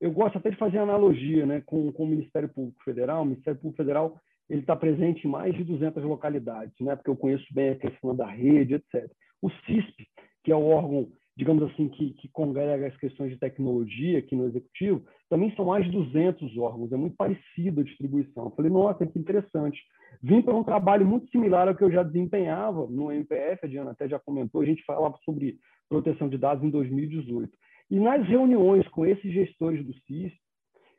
Eu 0.00 0.10
gosto 0.10 0.36
até 0.36 0.50
de 0.50 0.56
fazer 0.56 0.78
analogia 0.78 1.46
né, 1.46 1.62
com, 1.64 1.92
com 1.92 2.04
o 2.04 2.08
Ministério 2.08 2.48
Público 2.48 2.82
Federal. 2.82 3.22
O 3.22 3.26
Ministério 3.26 3.60
Público 3.60 3.76
Federal 3.76 4.16
ele 4.50 4.60
está 4.60 4.76
presente 4.76 5.26
em 5.26 5.30
mais 5.30 5.54
de 5.54 5.64
200 5.64 6.02
localidades, 6.04 6.74
né, 6.80 6.96
porque 6.96 7.08
eu 7.08 7.16
conheço 7.16 7.46
bem 7.52 7.70
a 7.70 7.78
questão 7.78 8.14
da 8.14 8.26
rede, 8.26 8.74
etc. 8.74 9.10
O 9.42 9.50
CISP, 9.50 10.06
que 10.44 10.52
é 10.52 10.56
o 10.56 10.64
órgão, 10.64 11.10
digamos 11.36 11.62
assim, 11.64 11.88
que, 11.88 12.14
que 12.14 12.28
congrega 12.28 12.86
as 12.86 12.96
questões 12.96 13.30
de 13.30 13.38
tecnologia 13.38 14.18
aqui 14.18 14.36
no 14.36 14.46
Executivo, 14.46 15.04
também 15.28 15.54
são 15.56 15.64
mais 15.64 15.84
de 15.84 15.90
200 15.90 16.56
órgãos, 16.58 16.92
é 16.92 16.96
muito 16.96 17.16
parecido 17.16 17.80
a 17.80 17.84
distribuição. 17.84 18.44
Eu 18.44 18.50
falei, 18.52 18.70
nossa, 18.70 19.06
que 19.06 19.18
interessante. 19.18 19.82
Vim 20.22 20.42
para 20.42 20.54
um 20.54 20.62
trabalho 20.62 21.06
muito 21.06 21.28
similar 21.30 21.68
ao 21.68 21.74
que 21.74 21.82
eu 21.82 21.90
já 21.90 22.02
desempenhava 22.02 22.86
no 22.86 23.10
MPF, 23.10 23.64
a 23.64 23.68
Diana 23.68 23.90
até 23.90 24.08
já 24.08 24.18
comentou, 24.18 24.60
a 24.60 24.66
gente 24.66 24.84
falava 24.84 25.18
sobre 25.24 25.58
proteção 25.88 26.28
de 26.28 26.38
dados 26.38 26.62
em 26.62 26.70
2018. 26.70 27.50
E 27.90 27.98
nas 27.98 28.26
reuniões 28.26 28.86
com 28.88 29.04
esses 29.04 29.32
gestores 29.32 29.84
do 29.84 29.92
CISP, 30.00 30.38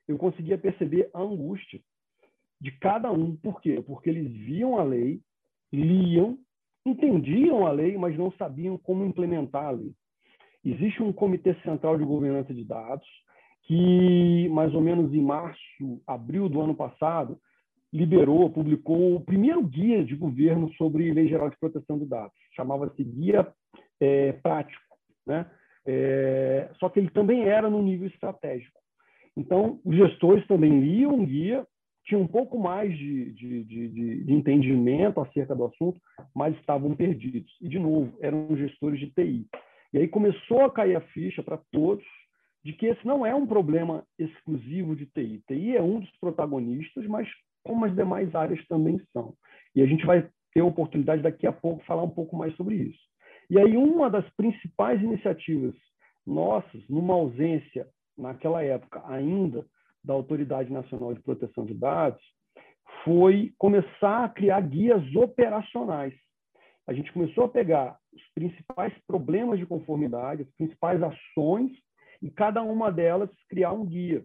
eu 0.08 0.18
conseguia 0.18 0.58
perceber 0.58 1.10
a 1.14 1.22
angústia 1.22 1.80
de 2.60 2.72
cada 2.72 3.12
um. 3.12 3.36
Por 3.36 3.62
quê? 3.62 3.82
Porque 3.86 4.10
eles 4.10 4.32
viam 4.32 4.78
a 4.78 4.84
lei, 4.84 5.22
liam, 5.72 6.38
entendiam 6.86 7.66
a 7.66 7.72
lei, 7.72 7.98
mas 7.98 8.18
não 8.18 8.32
sabiam 8.34 8.78
como 8.78 9.06
implementar 9.06 9.66
a 9.66 9.72
lei. 9.72 9.94
Existe 10.63 11.04
um 11.04 11.12
Comitê 11.12 11.54
Central 11.62 11.98
de 11.98 12.06
Governança 12.06 12.54
de 12.54 12.63
Dados 12.63 13.08
que, 13.63 14.50
mais 14.50 14.74
ou 14.74 14.82
menos 14.82 15.13
em 15.13 15.22
março, 15.22 16.02
abril 16.06 16.50
do 16.50 16.62
ano 16.62 16.75
passado, 16.75 17.38
liberou, 17.92 18.50
publicou 18.50 19.16
o 19.16 19.22
primeiro 19.22 19.62
guia 19.63 20.04
de 20.04 20.16
governo 20.16 20.74
sobre 20.74 21.13
Lei 21.13 21.28
Geral 21.28 21.50
de 21.50 21.58
Proteção 21.58 21.98
de 21.98 22.06
Dados. 22.06 22.36
Chamava-se 22.56 23.04
Guia 23.04 23.48
é, 24.00 24.34
Prático. 24.34 24.82
Né? 25.25 25.46
É, 25.86 26.70
só 26.80 26.90
que 26.90 27.00
ele 27.00 27.10
também 27.12 27.44
era 27.48 27.70
no 27.70 27.82
nível 27.82 28.08
estratégico. 28.08 28.80
Então, 29.38 29.80
os 29.86 29.96
gestores 29.96 30.46
também 30.48 30.80
liam 30.80 31.20
o 31.20 31.25
guia, 31.25 31.66
tinham 32.06 32.22
um 32.22 32.28
pouco 32.28 32.60
mais 32.60 32.96
de, 32.98 33.32
de, 33.32 33.64
de, 33.64 33.88
de, 33.90 34.34
entendimento 34.34 35.22
acerca 35.22 35.56
do 35.56 35.66
assunto, 35.66 36.00
mas 36.36 36.56
estavam 36.58 36.96
perdidos. 36.96 37.52
E, 37.62 37.70
de 37.70 37.80
novo, 37.80 38.18
eram 38.22 38.56
gestores 38.58 39.00
de 39.00 39.10
TI. 39.12 39.48
E 39.94 40.00
aí 40.00 40.08
começou 40.08 40.62
a 40.62 40.72
cair 40.72 40.96
a 40.96 41.02
ficha 41.02 41.42
para 41.42 41.60
todos 41.72 42.04
de 42.64 42.74
que 42.74 42.88
esse 42.88 43.06
não 43.06 43.26
é 43.26 43.34
um 43.34 43.46
problema 43.46 44.04
exclusivo 44.18 44.96
de 44.96 45.06
TI. 45.06 45.44
TI 45.48 45.76
é 45.76 45.82
um 45.82 46.00
dos 46.00 46.12
protagonistas, 46.18 47.06
mas 47.08 47.28
como 47.64 47.86
as 47.86 47.96
demais 47.96 48.34
áreas 48.36 48.66
também 48.68 49.00
são. 49.14 49.34
E 49.76 49.82
a 49.82 49.86
gente 49.86 50.06
vai 50.06 50.28
ter 50.54 50.60
a 50.60 50.66
oportunidade 50.66 51.22
daqui 51.22 51.48
a 51.48 51.52
pouco 51.52 51.84
falar 51.86 52.04
um 52.04 52.10
pouco 52.10 52.36
mais 52.36 52.56
sobre 52.56 52.76
isso. 52.76 53.00
E 53.50 53.58
aí 53.58 53.78
uma 53.78 54.10
das 54.10 54.28
principais 54.36 55.02
iniciativas 55.02 55.76
nossas, 56.26 56.88
numa 56.90 57.14
ausência 57.14 57.88
naquela 58.18 58.64
época 58.64 59.02
ainda 59.06 59.66
da 60.04 60.14
Autoridade 60.14 60.72
Nacional 60.72 61.14
de 61.14 61.22
Proteção 61.22 61.66
de 61.66 61.74
Dados, 61.74 62.22
foi 63.04 63.54
começar 63.58 64.26
a 64.26 64.30
criar 64.30 64.62
guias 64.62 65.04
operacionais. 65.16 66.14
A 66.88 66.94
gente 66.94 67.12
começou 67.14 67.46
a 67.46 67.50
pegar 67.50 67.98
os 68.14 68.22
principais 68.34 68.94
problemas 69.08 69.60
de 69.60 69.66
conformidade, 69.66 70.44
as 70.44 70.56
principais 70.56 71.02
ações, 71.02 71.72
e 72.22 72.30
cada 72.30 72.62
uma 72.62 72.92
delas 72.92 73.30
criar 73.50 73.74
um 73.74 73.86
guia. 73.86 74.24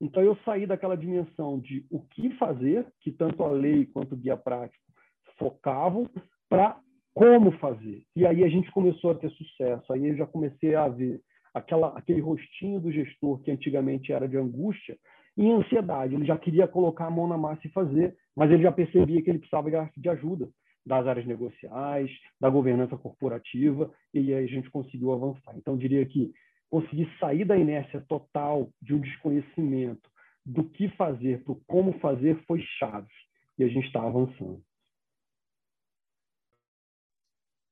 Então, 0.00 0.22
eu 0.22 0.36
saí 0.44 0.66
daquela 0.66 0.96
dimensão 0.96 1.58
de 1.58 1.84
o 1.90 2.00
que 2.00 2.30
fazer, 2.36 2.86
que 3.00 3.10
tanto 3.10 3.42
a 3.42 3.50
lei 3.50 3.86
quanto 3.86 4.14
o 4.14 4.16
guia 4.16 4.36
prático 4.36 4.84
focavam, 5.38 6.08
para 6.48 6.78
como 7.14 7.50
fazer. 7.58 8.04
E 8.14 8.24
aí 8.26 8.44
a 8.44 8.48
gente 8.48 8.70
começou 8.70 9.10
a 9.10 9.14
ter 9.14 9.30
sucesso. 9.30 9.92
Aí 9.92 10.06
eu 10.06 10.16
já 10.16 10.26
comecei 10.26 10.74
a 10.74 10.88
ver 10.88 11.20
aquela, 11.52 11.88
aquele 11.98 12.20
rostinho 12.20 12.80
do 12.80 12.92
gestor 12.92 13.40
que 13.42 13.50
antigamente 13.50 14.12
era 14.12 14.28
de 14.28 14.36
angústia 14.36 14.96
em 15.38 15.52
ansiedade. 15.52 16.14
Ele 16.14 16.26
já 16.26 16.36
queria 16.36 16.66
colocar 16.66 17.06
a 17.06 17.10
mão 17.10 17.28
na 17.28 17.38
massa 17.38 17.64
e 17.64 17.70
fazer, 17.70 18.16
mas 18.34 18.50
ele 18.50 18.64
já 18.64 18.72
percebia 18.72 19.22
que 19.22 19.30
ele 19.30 19.38
precisava 19.38 19.70
de 19.96 20.08
ajuda 20.08 20.50
das 20.84 21.06
áreas 21.06 21.26
negociais, 21.26 22.10
da 22.40 22.50
governança 22.50 22.96
corporativa, 22.96 23.92
e 24.12 24.34
aí 24.34 24.44
a 24.44 24.46
gente 24.46 24.70
conseguiu 24.70 25.12
avançar. 25.12 25.56
Então, 25.56 25.76
diria 25.76 26.04
que 26.04 26.32
conseguir 26.68 27.08
sair 27.20 27.44
da 27.44 27.56
inércia 27.56 28.04
total 28.08 28.70
de 28.82 28.94
um 28.94 29.00
desconhecimento 29.00 30.10
do 30.44 30.64
que 30.64 30.88
fazer, 30.96 31.44
do 31.44 31.56
como 31.66 31.92
fazer, 32.00 32.42
foi 32.46 32.60
chave. 32.78 33.06
E 33.58 33.64
a 33.64 33.68
gente 33.68 33.86
está 33.86 34.02
avançando. 34.02 34.62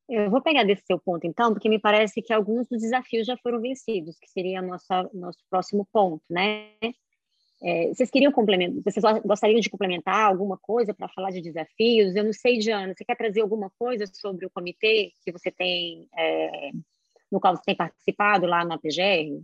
Eu 0.09 0.31
vou 0.31 0.41
pegar 0.41 0.63
desse 0.63 0.85
seu 0.87 1.01
ponto, 1.01 1.27
então, 1.27 1.53
porque 1.53 1.69
me 1.69 1.81
parece 1.81 2.23
que 2.23 2.33
alguns 2.33 2.69
dos 2.69 2.81
desafios 2.81 3.27
já 3.27 3.37
foram 3.39 3.61
vencidos, 3.61 4.17
que 4.21 4.31
seria 4.31 4.63
nossa, 4.63 5.11
nosso 5.13 5.39
próximo 5.51 5.85
ponto, 5.93 6.23
né? 6.31 6.71
É, 7.63 7.89
vocês 7.89 8.11
queriam 8.11 8.31
complementar, 8.31 8.83
vocês 8.85 9.03
gostariam 9.25 9.61
de 9.61 9.71
complementar 9.71 10.27
alguma 10.27 10.59
coisa 10.59 10.93
para 10.93 11.09
falar 11.09 11.31
de 11.31 11.41
desafios? 11.41 12.15
Eu 12.15 12.25
não 12.25 12.33
sei, 12.33 12.59
Diana, 12.59 12.95
você 12.95 13.05
quer 13.05 13.17
trazer 13.17 13.41
alguma 13.41 13.71
coisa 13.79 14.07
sobre 14.07 14.45
o 14.47 14.51
comitê 14.51 15.13
que 15.25 15.33
você 15.33 15.51
tem, 15.51 16.07
é, 16.17 16.71
no 17.33 17.41
qual 17.41 17.57
você 17.57 17.63
tem 17.65 17.77
participado 17.77 18.47
lá 18.47 18.65
na 18.65 18.79
PGR? 18.79 19.43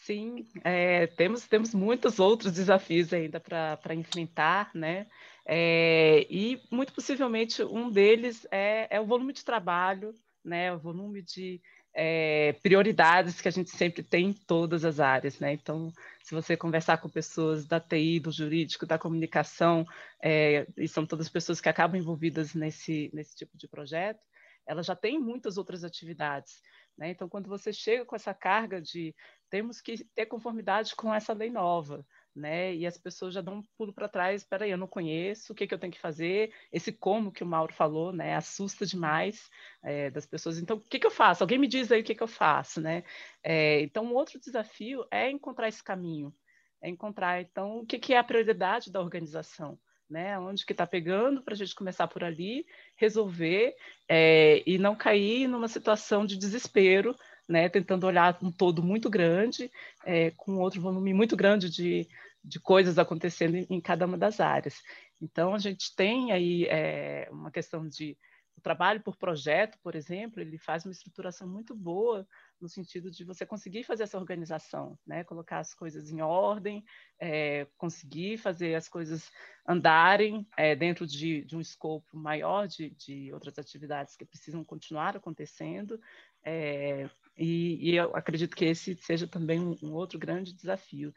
Sim, 0.00 0.46
é, 0.64 1.06
temos, 1.08 1.46
temos 1.46 1.74
muitos 1.74 2.18
outros 2.18 2.52
desafios 2.54 3.12
ainda 3.12 3.38
para 3.38 3.94
enfrentar, 3.94 4.70
né? 4.74 5.06
É, 5.44 6.26
e 6.30 6.58
muito 6.70 6.94
possivelmente 6.94 7.62
um 7.62 7.90
deles 7.90 8.46
é, 8.50 8.96
é, 8.96 9.00
o 9.00 9.04
volume 9.04 9.34
de 9.34 9.44
trabalho, 9.44 10.14
né? 10.42 10.72
O 10.72 10.78
volume 10.78 11.20
de 11.20 11.60
é, 11.94 12.52
prioridades 12.62 13.40
que 13.40 13.48
a 13.48 13.50
gente 13.50 13.70
sempre 13.70 14.02
tem 14.02 14.28
em 14.28 14.32
todas 14.32 14.84
as 14.84 15.00
áreas, 15.00 15.38
né? 15.40 15.52
Então, 15.52 15.92
se 16.22 16.34
você 16.34 16.56
conversar 16.56 16.98
com 16.98 17.08
pessoas 17.08 17.66
da 17.66 17.80
TI, 17.80 18.20
do 18.20 18.30
jurídico, 18.30 18.86
da 18.86 18.98
comunicação, 18.98 19.84
é, 20.22 20.66
e 20.76 20.86
são 20.86 21.04
todas 21.04 21.28
pessoas 21.28 21.60
que 21.60 21.68
acabam 21.68 22.00
envolvidas 22.00 22.54
nesse, 22.54 23.10
nesse 23.12 23.34
tipo 23.34 23.56
de 23.56 23.66
projeto, 23.66 24.20
elas 24.66 24.86
já 24.86 24.94
têm 24.94 25.18
muitas 25.18 25.58
outras 25.58 25.82
atividades. 25.82 26.60
Né? 26.96 27.10
Então, 27.10 27.28
quando 27.28 27.48
você 27.48 27.72
chega 27.72 28.04
com 28.04 28.14
essa 28.14 28.34
carga 28.34 28.80
de 28.80 29.14
temos 29.48 29.80
que 29.80 30.04
ter 30.14 30.26
conformidade 30.26 30.94
com 30.94 31.12
essa 31.12 31.32
lei 31.32 31.50
nova, 31.50 32.06
né? 32.34 32.74
E 32.74 32.86
as 32.86 32.96
pessoas 32.96 33.34
já 33.34 33.40
dão 33.40 33.56
um 33.56 33.62
pulo 33.76 33.92
para 33.92 34.08
trás, 34.08 34.42
espera 34.42 34.64
aí, 34.64 34.70
eu 34.70 34.78
não 34.78 34.86
conheço, 34.86 35.52
o 35.52 35.56
que, 35.56 35.66
que 35.66 35.74
eu 35.74 35.78
tenho 35.78 35.92
que 35.92 36.00
fazer? 36.00 36.52
Esse 36.72 36.92
como 36.92 37.32
que 37.32 37.42
o 37.42 37.46
Mauro 37.46 37.72
falou, 37.72 38.12
né? 38.12 38.34
Assusta 38.36 38.86
demais 38.86 39.50
é, 39.82 40.10
das 40.10 40.26
pessoas. 40.26 40.58
Então, 40.58 40.76
o 40.76 40.80
que, 40.80 40.98
que 40.98 41.06
eu 41.06 41.10
faço? 41.10 41.42
Alguém 41.42 41.58
me 41.58 41.66
diz 41.66 41.90
aí 41.90 42.00
o 42.00 42.04
que, 42.04 42.14
que 42.14 42.22
eu 42.22 42.28
faço, 42.28 42.80
né? 42.80 43.04
É, 43.42 43.80
então, 43.80 44.12
outro 44.14 44.38
desafio 44.38 45.04
é 45.10 45.30
encontrar 45.30 45.68
esse 45.68 45.82
caminho, 45.82 46.34
é 46.82 46.88
encontrar, 46.88 47.40
então, 47.40 47.80
o 47.80 47.86
que, 47.86 47.98
que 47.98 48.14
é 48.14 48.18
a 48.18 48.24
prioridade 48.24 48.90
da 48.90 49.00
organização, 49.00 49.78
né? 50.08 50.38
Onde 50.38 50.64
que 50.64 50.72
está 50.72 50.86
pegando 50.86 51.42
para 51.42 51.54
a 51.54 51.56
gente 51.56 51.74
começar 51.74 52.08
por 52.08 52.24
ali, 52.24 52.66
resolver 52.96 53.74
é, 54.08 54.62
e 54.66 54.78
não 54.78 54.96
cair 54.96 55.48
numa 55.48 55.68
situação 55.68 56.26
de 56.26 56.36
desespero, 56.36 57.14
né? 57.50 57.68
Tentando 57.68 58.06
olhar 58.06 58.38
um 58.42 58.52
todo 58.52 58.82
muito 58.82 59.10
grande, 59.10 59.70
é, 60.04 60.30
com 60.30 60.58
outro 60.58 60.80
volume 60.80 61.12
muito 61.12 61.36
grande 61.36 61.68
de, 61.68 62.06
de 62.44 62.60
coisas 62.60 62.98
acontecendo 62.98 63.56
em, 63.56 63.66
em, 63.68 63.80
cada 63.80 64.06
uma 64.06 64.16
das 64.16 64.40
áreas. 64.40 64.80
Então 65.20 65.54
a 65.54 65.58
gente 65.58 65.94
tem 65.96 66.30
aí 66.32 66.64
é, 66.66 67.28
uma 67.30 67.50
questão 67.50 67.88
de 67.88 68.16
o 68.56 68.62
trabalho 68.62 69.00
por 69.00 69.16
projeto, 69.16 69.78
por 69.82 69.94
exemplo, 69.94 70.38
ele 70.38 70.58
faz 70.58 70.84
uma 70.84 70.92
estruturação 70.92 71.48
muito 71.48 71.74
boa 71.74 72.28
no 72.60 72.68
sentido 72.68 73.10
de 73.10 73.24
você 73.24 73.46
conseguir 73.46 73.84
fazer 73.84 74.02
essa 74.02 74.18
organização, 74.18 74.98
né? 75.06 75.24
colocar 75.24 75.60
as 75.60 75.72
coisas 75.72 76.10
em 76.10 76.20
ordem, 76.20 76.84
é, 77.18 77.66
conseguir 77.78 78.36
fazer 78.36 78.74
as 78.74 78.86
coisas 78.86 79.30
andarem 79.66 80.46
é, 80.58 80.76
dentro 80.76 81.06
de, 81.06 81.42
de, 81.42 81.56
um 81.56 81.60
escopo 81.60 82.14
maior 82.14 82.68
de, 82.68 82.90
de, 82.90 83.32
outras 83.32 83.58
atividades 83.58 84.14
que 84.14 84.26
precisam 84.26 84.62
continuar 84.62 85.16
acontecendo. 85.16 85.98
É, 86.44 87.08
e, 87.40 87.90
e, 87.90 87.96
eu 87.96 88.14
acredito 88.14 88.54
que 88.54 88.66
esse 88.66 88.94
seja 89.00 89.26
também 89.26 89.58
um, 89.58 89.74
um 89.82 89.92
outro 89.94 90.18
grande 90.18 90.52
desafio. 90.52 91.14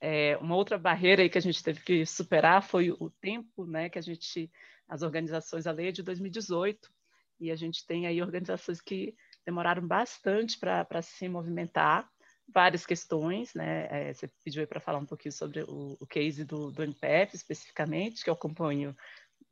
É, 0.00 0.36
uma 0.38 0.56
outra 0.56 0.78
barreira 0.78 1.22
aí 1.22 1.28
que 1.28 1.36
a 1.36 1.42
gente 1.42 1.62
teve 1.62 1.80
que 1.80 2.06
superar 2.06 2.62
foi 2.62 2.90
o 2.90 3.10
tempo 3.20 3.66
né, 3.66 3.90
que 3.90 3.98
a 3.98 4.02
gente, 4.02 4.50
as 4.88 5.02
organizações, 5.02 5.66
a 5.66 5.72
lei 5.72 5.88
é 5.88 5.92
de 5.92 6.02
2018, 6.02 6.88
e 7.38 7.50
a 7.50 7.56
gente 7.56 7.86
tem 7.86 8.06
aí 8.06 8.22
organizações 8.22 8.80
que 8.80 9.14
demoraram 9.44 9.86
bastante 9.86 10.58
para 10.58 11.02
se 11.02 11.28
movimentar, 11.28 12.08
várias 12.48 12.86
questões, 12.86 13.52
né? 13.54 13.88
É, 13.90 14.14
você 14.14 14.30
pediu 14.42 14.66
para 14.66 14.80
falar 14.80 14.98
um 14.98 15.06
pouquinho 15.06 15.32
sobre 15.32 15.62
o, 15.62 15.96
o 16.00 16.06
case 16.06 16.44
do, 16.44 16.70
do 16.70 16.82
NPF 16.82 17.36
especificamente, 17.36 18.24
que 18.24 18.30
eu 18.30 18.34
acompanho 18.34 18.96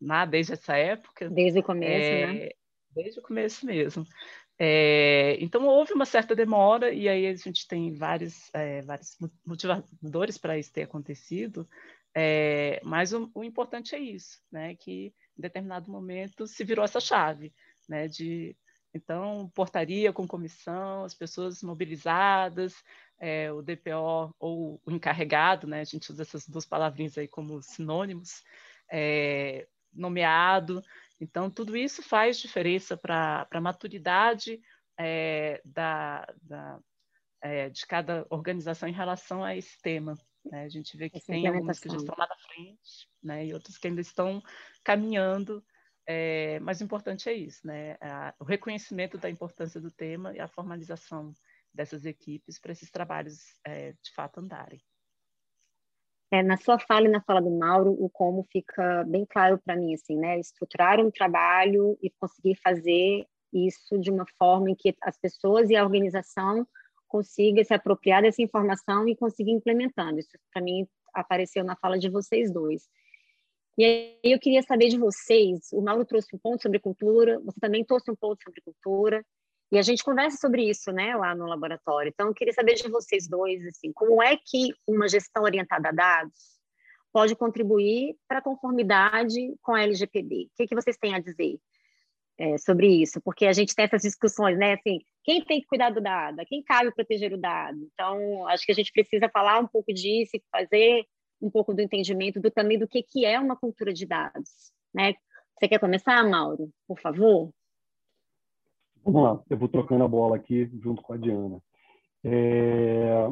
lá 0.00 0.24
desde 0.24 0.52
essa 0.54 0.76
época. 0.76 1.28
Desde 1.28 1.58
o 1.58 1.62
começo, 1.62 2.06
é, 2.06 2.26
né? 2.26 2.48
Desde 2.94 3.18
o 3.18 3.22
começo 3.22 3.66
mesmo. 3.66 4.06
É, 4.58 5.36
então 5.40 5.66
houve 5.66 5.92
uma 5.92 6.06
certa 6.06 6.34
demora 6.34 6.92
e 6.92 7.08
aí 7.08 7.26
a 7.26 7.34
gente 7.34 7.66
tem 7.66 7.92
vários, 7.92 8.54
é, 8.54 8.82
vários 8.82 9.16
motivadores 9.44 10.38
para 10.38 10.56
isso 10.56 10.72
ter 10.72 10.82
acontecido, 10.82 11.68
é, 12.14 12.80
mas 12.84 13.12
o, 13.12 13.28
o, 13.34 13.42
importante 13.42 13.96
é 13.96 13.98
isso, 13.98 14.40
né? 14.52 14.76
Que 14.76 15.12
em 15.36 15.42
determinado 15.42 15.90
momento 15.90 16.46
se 16.46 16.62
virou 16.62 16.84
essa 16.84 17.00
chave, 17.00 17.52
né? 17.88 18.06
De 18.06 18.56
então, 18.96 19.50
portaria 19.52 20.12
com 20.12 20.24
comissão, 20.24 21.02
as 21.04 21.14
pessoas 21.14 21.60
mobilizadas, 21.64 22.76
o 23.56 23.60
DPO 23.60 24.32
ou 24.38 24.80
o 24.86 24.92
encarregado, 24.92 25.66
né? 25.66 25.80
A 25.80 25.84
gente 25.84 26.12
usa 26.12 26.22
essas 26.22 26.46
duas 26.46 26.64
palavrinhas 26.64 27.18
aí 27.18 27.26
como 27.26 27.60
sinônimos, 27.60 28.44
nomeado. 29.92 30.80
Então, 31.20 31.50
tudo 31.50 31.76
isso 31.76 32.02
faz 32.02 32.38
diferença 32.38 32.96
para 32.96 33.46
a 33.50 33.60
maturidade 33.60 34.60
é, 34.98 35.60
da, 35.64 36.26
da 36.42 36.80
é, 37.42 37.68
de 37.68 37.86
cada 37.86 38.26
organização 38.30 38.88
em 38.88 38.92
relação 38.92 39.44
a 39.44 39.56
esse 39.56 39.78
tema. 39.80 40.16
Né? 40.44 40.64
A 40.64 40.68
gente 40.68 40.96
vê 40.96 41.08
que 41.08 41.18
Essa 41.18 41.26
tem 41.26 41.46
algumas 41.46 41.78
que 41.78 41.88
já 41.88 41.96
estão 41.96 42.14
lá 42.18 42.26
na 42.26 42.36
frente, 42.36 43.08
né? 43.22 43.46
e 43.46 43.54
outras 43.54 43.78
que 43.78 43.86
ainda 43.86 44.00
estão 44.00 44.42
caminhando 44.82 45.64
é, 46.06 46.60
mas 46.60 46.80
o 46.80 46.84
importante 46.84 47.28
é 47.28 47.32
isso, 47.32 47.66
né? 47.66 47.96
o 48.38 48.44
reconhecimento 48.44 49.16
da 49.16 49.30
importância 49.30 49.80
do 49.80 49.90
tema 49.90 50.34
e 50.34 50.40
a 50.40 50.48
formalização 50.48 51.32
dessas 51.72 52.04
equipes 52.04 52.58
para 52.58 52.72
esses 52.72 52.90
trabalhos 52.90 53.58
é, 53.64 53.92
de 53.92 54.12
fato 54.14 54.38
andarem. 54.38 54.80
É, 56.30 56.42
na 56.42 56.56
sua 56.56 56.78
fala 56.78 57.06
e 57.06 57.10
na 57.10 57.20
fala 57.22 57.40
do 57.40 57.50
Mauro, 57.50 57.92
o 57.92 58.08
como 58.10 58.46
fica 58.50 59.04
bem 59.04 59.24
claro 59.24 59.58
para 59.64 59.76
mim, 59.76 59.94
assim, 59.94 60.16
né? 60.16 60.38
Estruturar 60.38 61.00
um 61.00 61.10
trabalho 61.10 61.96
e 62.02 62.10
conseguir 62.10 62.56
fazer 62.62 63.26
isso 63.52 63.98
de 63.98 64.10
uma 64.10 64.24
forma 64.38 64.70
em 64.70 64.74
que 64.74 64.94
as 65.02 65.16
pessoas 65.16 65.70
e 65.70 65.76
a 65.76 65.84
organização 65.84 66.66
consigam 67.06 67.62
se 67.62 67.72
apropriar 67.72 68.22
dessa 68.22 68.42
informação 68.42 69.06
e 69.06 69.14
conseguir 69.14 69.52
implementando. 69.52 70.18
Isso, 70.18 70.30
para 70.52 70.62
mim, 70.62 70.86
apareceu 71.14 71.62
na 71.62 71.76
fala 71.76 71.96
de 71.96 72.08
vocês 72.08 72.52
dois. 72.52 72.88
E 73.78 73.84
aí 73.84 74.32
eu 74.32 74.38
queria 74.38 74.62
saber 74.62 74.88
de 74.88 74.98
vocês, 74.98 75.72
o 75.72 75.80
Mauro 75.80 76.04
trouxe 76.04 76.28
um 76.34 76.38
ponto 76.38 76.62
sobre 76.62 76.78
cultura, 76.78 77.40
você 77.40 77.58
também 77.60 77.84
trouxe 77.84 78.08
um 78.10 78.14
ponto 78.14 78.40
sobre 78.42 78.60
cultura, 78.60 79.24
e 79.72 79.78
a 79.78 79.82
gente 79.82 80.04
conversa 80.04 80.36
sobre 80.36 80.68
isso, 80.68 80.92
né, 80.92 81.16
lá 81.16 81.34
no 81.34 81.46
laboratório. 81.46 82.10
Então, 82.12 82.28
eu 82.28 82.34
queria 82.34 82.52
saber 82.52 82.74
de 82.74 82.88
vocês 82.88 83.28
dois, 83.28 83.64
assim, 83.66 83.92
como 83.92 84.22
é 84.22 84.36
que 84.36 84.72
uma 84.86 85.08
gestão 85.08 85.42
orientada 85.42 85.88
a 85.88 85.92
dados 85.92 86.54
pode 87.12 87.34
contribuir 87.34 88.16
para 88.28 88.38
a 88.38 88.42
conformidade 88.42 89.54
com 89.62 89.74
a 89.74 89.82
LGPD? 89.82 90.46
O 90.46 90.56
que, 90.56 90.66
que 90.66 90.74
vocês 90.74 90.96
têm 90.96 91.14
a 91.14 91.20
dizer 91.20 91.58
é, 92.38 92.58
sobre 92.58 92.88
isso? 92.88 93.20
Porque 93.22 93.46
a 93.46 93.52
gente 93.52 93.74
tem 93.74 93.84
essas 93.84 94.02
discussões, 94.02 94.58
né, 94.58 94.74
assim, 94.74 95.00
quem 95.24 95.44
tem 95.44 95.60
que 95.60 95.66
cuidar 95.66 95.90
do 95.90 96.00
dado? 96.00 96.44
Quem 96.46 96.62
cabe 96.62 96.94
proteger 96.94 97.32
o 97.32 97.38
dado? 97.38 97.78
Então, 97.92 98.46
acho 98.48 98.64
que 98.66 98.72
a 98.72 98.74
gente 98.74 98.92
precisa 98.92 99.28
falar 99.28 99.58
um 99.58 99.66
pouco 99.66 99.92
disso 99.92 100.36
e 100.36 100.42
fazer 100.52 101.04
um 101.40 101.50
pouco 101.50 101.74
do 101.74 101.80
entendimento 101.80 102.40
do 102.40 102.50
também 102.50 102.78
do 102.78 102.86
que, 102.86 103.02
que 103.02 103.24
é 103.24 103.38
uma 103.40 103.56
cultura 103.56 103.92
de 103.92 104.06
dados, 104.06 104.72
né? 104.94 105.14
Você 105.58 105.68
quer 105.68 105.78
começar, 105.78 106.22
Mauro, 106.28 106.70
por 106.86 106.98
favor? 107.00 107.50
Vamos 109.04 109.22
lá, 109.22 109.42
eu 109.50 109.58
vou 109.58 109.68
trocando 109.68 110.02
a 110.02 110.08
bola 110.08 110.36
aqui 110.36 110.70
junto 110.82 111.02
com 111.02 111.12
a 111.12 111.16
Diana. 111.18 111.60
É... 112.24 113.26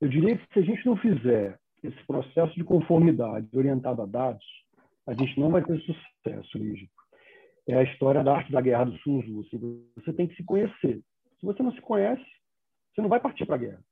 Eu 0.00 0.08
diria 0.08 0.36
que 0.36 0.52
se 0.52 0.58
a 0.58 0.62
gente 0.62 0.84
não 0.84 0.96
fizer 0.96 1.58
esse 1.82 2.06
processo 2.06 2.54
de 2.54 2.62
conformidade 2.62 3.48
orientado 3.54 4.02
a 4.02 4.06
dados, 4.06 4.44
a 5.06 5.14
gente 5.14 5.40
não 5.40 5.50
vai 5.50 5.64
ter 5.64 5.80
sucesso, 5.80 6.58
Lígia. 6.58 6.88
É 7.66 7.74
a 7.74 7.82
história 7.84 8.22
da 8.22 8.36
arte 8.36 8.52
da 8.52 8.60
guerra 8.60 8.84
do 8.84 8.98
Sun 8.98 9.22
Tzu. 9.22 9.40
Assim, 9.40 9.86
você 9.96 10.12
tem 10.12 10.26
que 10.26 10.36
se 10.36 10.44
conhecer. 10.44 11.00
Se 11.40 11.46
você 11.46 11.62
não 11.62 11.72
se 11.72 11.80
conhece, 11.80 12.24
você 12.92 13.00
não 13.00 13.08
vai 13.08 13.20
partir 13.20 13.46
para 13.46 13.54
a 13.54 13.58
guerra. 13.58 13.82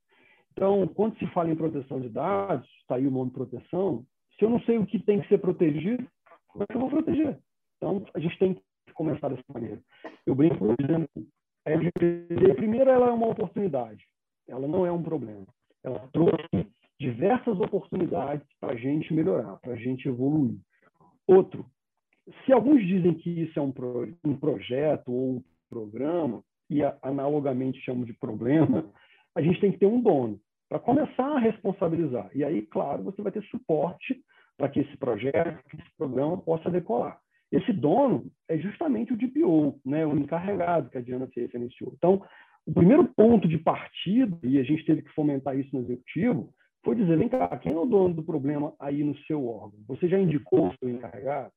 Então, 0.52 0.86
quando 0.88 1.16
se 1.18 1.26
fala 1.28 1.50
em 1.50 1.56
proteção 1.56 2.00
de 2.00 2.10
dados, 2.10 2.68
está 2.80 2.96
aí 2.96 3.06
o 3.06 3.10
nome 3.10 3.30
proteção, 3.30 4.04
se 4.38 4.44
eu 4.44 4.50
não 4.50 4.60
sei 4.62 4.76
o 4.76 4.86
que 4.86 4.98
tem 4.98 5.20
que 5.20 5.28
ser 5.28 5.38
protegido, 5.38 6.06
como 6.48 6.64
é 6.64 6.66
que 6.66 6.76
eu 6.76 6.80
vou 6.80 6.90
proteger? 6.90 7.38
Então, 7.76 8.04
a 8.12 8.18
gente 8.18 8.38
tem 8.38 8.54
que 8.54 8.62
começar 9.00 9.28
dessa 9.28 9.42
maneira. 9.52 9.80
Eu 10.26 10.34
brinco, 10.34 10.58
por 10.58 10.74
exemplo, 10.78 11.08
a 11.66 11.70
LGPD, 11.70 12.54
primeiro, 12.54 12.90
ela 12.90 13.08
é 13.08 13.10
uma 13.10 13.28
oportunidade, 13.28 14.04
ela 14.46 14.68
não 14.68 14.84
é 14.84 14.92
um 14.92 15.02
problema. 15.02 15.46
Ela 15.82 16.06
trouxe 16.12 16.68
diversas 16.98 17.58
oportunidades 17.58 18.46
para 18.60 18.74
a 18.74 18.76
gente 18.76 19.14
melhorar, 19.14 19.56
para 19.56 19.72
a 19.72 19.76
gente 19.76 20.06
evoluir. 20.06 20.58
Outro, 21.26 21.64
se 22.44 22.52
alguns 22.52 22.86
dizem 22.86 23.14
que 23.14 23.30
isso 23.30 23.58
é 23.58 23.62
um, 23.62 23.72
pro, 23.72 24.14
um 24.22 24.36
projeto 24.36 25.10
ou 25.10 25.36
um 25.36 25.44
programa, 25.70 26.44
e 26.68 26.82
analogamente 27.02 27.80
chamam 27.80 28.04
de 28.04 28.12
problema, 28.12 28.88
a 29.34 29.42
gente 29.42 29.60
tem 29.60 29.72
que 29.72 29.78
ter 29.78 29.86
um 29.86 30.00
dono 30.00 30.40
para 30.68 30.78
começar 30.78 31.26
a 31.26 31.40
responsabilizar. 31.40 32.30
E 32.32 32.44
aí, 32.44 32.62
claro, 32.62 33.02
você 33.02 33.20
vai 33.20 33.32
ter 33.32 33.42
suporte 33.44 34.22
para 34.56 34.68
que 34.68 34.80
esse 34.80 34.96
projeto, 34.96 35.64
que 35.68 35.76
esse 35.76 35.96
programa 35.96 36.38
possa 36.38 36.70
decolar. 36.70 37.20
Esse 37.52 37.72
dono 37.72 38.30
é 38.48 38.56
justamente 38.58 39.12
o 39.12 39.16
DPO, 39.16 39.80
né, 39.84 40.06
o 40.06 40.16
encarregado 40.16 40.88
que 40.88 40.98
a 40.98 41.00
Diana 41.00 41.28
referenciou. 41.34 41.92
Então, 41.96 42.22
o 42.66 42.72
primeiro 42.72 43.04
ponto 43.04 43.48
de 43.48 43.58
partida, 43.58 44.38
e 44.42 44.58
a 44.58 44.62
gente 44.62 44.84
teve 44.84 45.02
que 45.02 45.12
fomentar 45.12 45.58
isso 45.58 45.74
no 45.74 45.82
executivo, 45.82 46.52
foi 46.84 46.94
dizer: 46.94 47.18
vem 47.18 47.28
cá, 47.28 47.48
quem 47.58 47.72
é 47.72 47.76
o 47.76 47.86
dono 47.86 48.14
do 48.14 48.22
problema 48.22 48.72
aí 48.78 49.02
no 49.02 49.16
seu 49.26 49.46
órgão? 49.46 49.80
Você 49.88 50.08
já 50.08 50.18
indicou 50.18 50.68
o 50.68 50.74
seu 50.78 50.88
encarregado? 50.88 51.52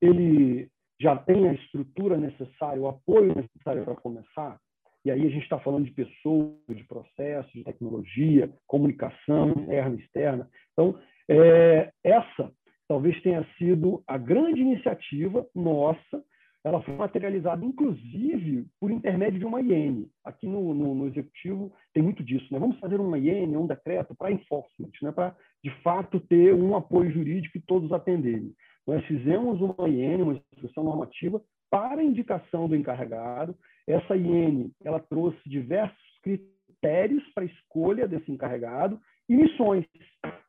Ele 0.00 0.68
já 1.00 1.16
tem 1.16 1.48
a 1.48 1.54
estrutura 1.54 2.16
necessária, 2.16 2.80
o 2.80 2.88
apoio 2.88 3.34
necessário 3.34 3.84
para 3.84 3.94
começar? 3.94 4.58
E 5.04 5.10
aí 5.10 5.26
a 5.26 5.30
gente 5.30 5.44
está 5.44 5.58
falando 5.58 5.84
de 5.84 5.92
pessoas, 5.92 6.58
de 6.68 6.84
processos, 6.84 7.52
de 7.52 7.64
tecnologia, 7.64 8.52
comunicação 8.66 9.50
interna 9.50 9.96
e 9.96 10.00
externa. 10.00 10.50
Então, 10.72 10.98
é, 11.28 11.90
essa 12.04 12.52
talvez 12.88 13.20
tenha 13.22 13.46
sido 13.58 14.02
a 14.06 14.16
grande 14.16 14.60
iniciativa 14.60 15.46
nossa. 15.54 16.24
Ela 16.64 16.82
foi 16.82 16.94
materializada, 16.94 17.64
inclusive, 17.64 18.66
por 18.80 18.90
intermédio 18.90 19.38
de 19.38 19.44
uma 19.44 19.60
IN. 19.60 20.08
Aqui 20.24 20.46
no, 20.46 20.74
no, 20.74 20.94
no 20.94 21.06
Executivo 21.06 21.72
tem 21.94 22.02
muito 22.02 22.24
disso. 22.24 22.52
Né? 22.52 22.58
Vamos 22.58 22.78
fazer 22.80 22.98
uma 22.98 23.18
IN, 23.18 23.56
um 23.56 23.66
decreto 23.66 24.14
para 24.16 24.32
enforcement, 24.32 24.90
né? 25.00 25.12
para, 25.12 25.36
de 25.62 25.70
fato, 25.82 26.18
ter 26.18 26.52
um 26.54 26.74
apoio 26.74 27.12
jurídico 27.12 27.58
e 27.58 27.62
todos 27.62 27.92
atenderem. 27.92 28.52
Nós 28.86 29.04
fizemos 29.04 29.60
uma 29.60 29.88
IN, 29.88 30.22
uma 30.22 30.34
instrução 30.34 30.82
normativa, 30.82 31.40
para 31.70 32.02
indicação 32.02 32.68
do 32.68 32.74
encarregado. 32.74 33.54
Essa 33.86 34.16
IN 34.16 34.72
ela 34.82 34.98
trouxe 34.98 35.38
diversos 35.46 35.96
critérios 36.22 37.22
para 37.34 37.44
escolha 37.44 38.08
desse 38.08 38.32
encarregado 38.32 38.98
e 39.28 39.36
missões 39.36 39.84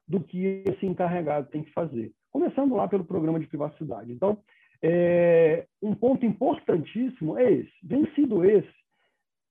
do 0.07 0.19
que 0.21 0.63
esse 0.65 0.85
encarregado 0.85 1.49
tem 1.49 1.63
que 1.63 1.71
fazer. 1.71 2.11
Começando 2.31 2.75
lá 2.75 2.87
pelo 2.87 3.05
programa 3.05 3.39
de 3.39 3.47
privacidade. 3.47 4.11
Então, 4.11 4.37
é, 4.81 5.65
um 5.81 5.93
ponto 5.93 6.25
importantíssimo 6.25 7.37
é 7.37 7.51
esse. 7.51 7.73
Vencido 7.83 8.45
esse, 8.45 8.73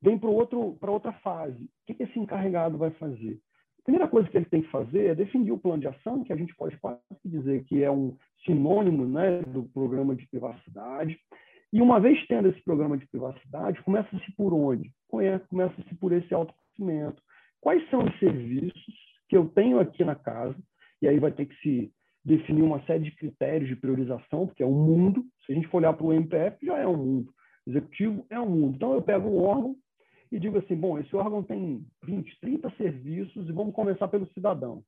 vem 0.00 0.18
para 0.18 0.30
outra 0.90 1.12
fase. 1.14 1.64
O 1.88 1.94
que 1.94 2.02
esse 2.02 2.18
encarregado 2.18 2.78
vai 2.78 2.90
fazer? 2.92 3.38
A 3.80 3.82
primeira 3.84 4.08
coisa 4.08 4.28
que 4.28 4.36
ele 4.36 4.46
tem 4.46 4.62
que 4.62 4.70
fazer 4.70 5.06
é 5.06 5.14
definir 5.14 5.52
o 5.52 5.58
plano 5.58 5.80
de 5.80 5.88
ação, 5.88 6.22
que 6.22 6.32
a 6.32 6.36
gente 6.36 6.54
pode 6.56 6.76
quase 6.78 7.00
dizer 7.24 7.64
que 7.64 7.82
é 7.82 7.90
um 7.90 8.16
sinônimo 8.44 9.06
né, 9.06 9.40
do 9.42 9.64
programa 9.64 10.14
de 10.14 10.26
privacidade. 10.28 11.18
E 11.72 11.82
uma 11.82 12.00
vez 12.00 12.24
tendo 12.26 12.48
esse 12.48 12.62
programa 12.62 12.96
de 12.96 13.06
privacidade, 13.06 13.82
começa-se 13.82 14.32
por 14.36 14.54
onde? 14.54 14.92
Começa-se 15.08 15.94
por 15.96 16.12
esse 16.12 16.32
autoconhecimento. 16.32 17.22
Quais 17.60 17.88
são 17.90 18.04
os 18.04 18.18
serviços 18.18 18.94
que 19.28 19.36
eu 19.36 19.48
tenho 19.48 19.80
aqui 19.80 20.04
na 20.04 20.14
casa? 20.14 20.56
E 21.02 21.08
aí 21.08 21.18
vai 21.18 21.32
ter 21.32 21.46
que 21.46 21.54
se 21.56 21.92
definir 22.24 22.62
uma 22.62 22.82
série 22.84 23.04
de 23.04 23.10
critérios 23.12 23.68
de 23.68 23.76
priorização, 23.76 24.46
porque 24.46 24.62
é 24.62 24.66
um 24.66 24.84
mundo. 24.84 25.24
Se 25.44 25.52
a 25.52 25.54
gente 25.54 25.68
for 25.68 25.78
olhar 25.78 25.92
para 25.92 26.06
o 26.06 26.12
MPF, 26.12 26.64
já 26.64 26.78
é 26.78 26.86
um 26.86 26.96
mundo. 26.96 27.32
Executivo 27.66 28.26
é 28.30 28.40
um 28.40 28.48
mundo. 28.48 28.76
Então, 28.76 28.94
eu 28.94 29.02
pego 29.02 29.28
um 29.28 29.42
órgão 29.42 29.76
e 30.30 30.38
digo 30.38 30.58
assim: 30.58 30.74
bom, 30.74 30.98
esse 30.98 31.14
órgão 31.14 31.42
tem 31.42 31.84
20, 32.04 32.40
30 32.40 32.70
serviços 32.76 33.48
e 33.48 33.52
vamos 33.52 33.74
começar 33.74 34.08
pelo 34.08 34.26
cidadão. 34.32 34.82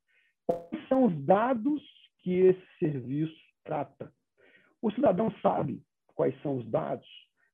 Quais 0.47 0.89
são 0.89 1.05
os 1.05 1.25
dados 1.25 1.83
que 2.23 2.33
esse 2.33 2.67
serviço 2.79 3.37
trata? 3.65 4.13
O 4.83 4.91
cidadão 4.91 5.31
sabe 5.43 5.83
quais 6.15 6.35
são 6.43 6.57
os 6.57 6.67
dados, 6.71 7.07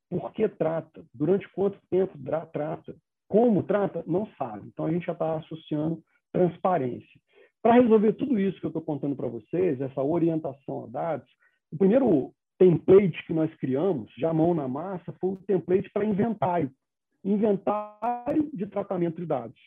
por 0.08 0.32
que 0.32 0.48
trata, 0.48 1.04
durante 1.12 1.48
quanto 1.50 1.78
tempo 1.90 2.16
trata, 2.52 2.94
como 3.28 3.62
trata, 3.62 4.04
não 4.06 4.26
sabe. 4.38 4.68
Então, 4.68 4.86
a 4.86 4.92
gente 4.92 5.06
já 5.06 5.12
está 5.12 5.36
associando 5.36 6.02
transparência. 6.32 7.20
Para 7.66 7.82
resolver 7.82 8.12
tudo 8.12 8.38
isso 8.38 8.60
que 8.60 8.66
eu 8.66 8.68
estou 8.68 8.80
contando 8.80 9.16
para 9.16 9.26
vocês, 9.26 9.80
essa 9.80 10.00
orientação 10.00 10.84
a 10.84 10.86
dados, 10.86 11.28
o 11.72 11.76
primeiro 11.76 12.30
template 12.56 13.26
que 13.26 13.32
nós 13.32 13.52
criamos, 13.56 14.08
já 14.16 14.32
mão 14.32 14.54
na 14.54 14.68
massa, 14.68 15.12
foi 15.20 15.30
o 15.30 15.36
template 15.48 15.90
para 15.90 16.04
inventário. 16.04 16.70
Inventário 17.24 18.48
de 18.54 18.66
tratamento 18.68 19.20
de 19.20 19.26
dados. 19.26 19.60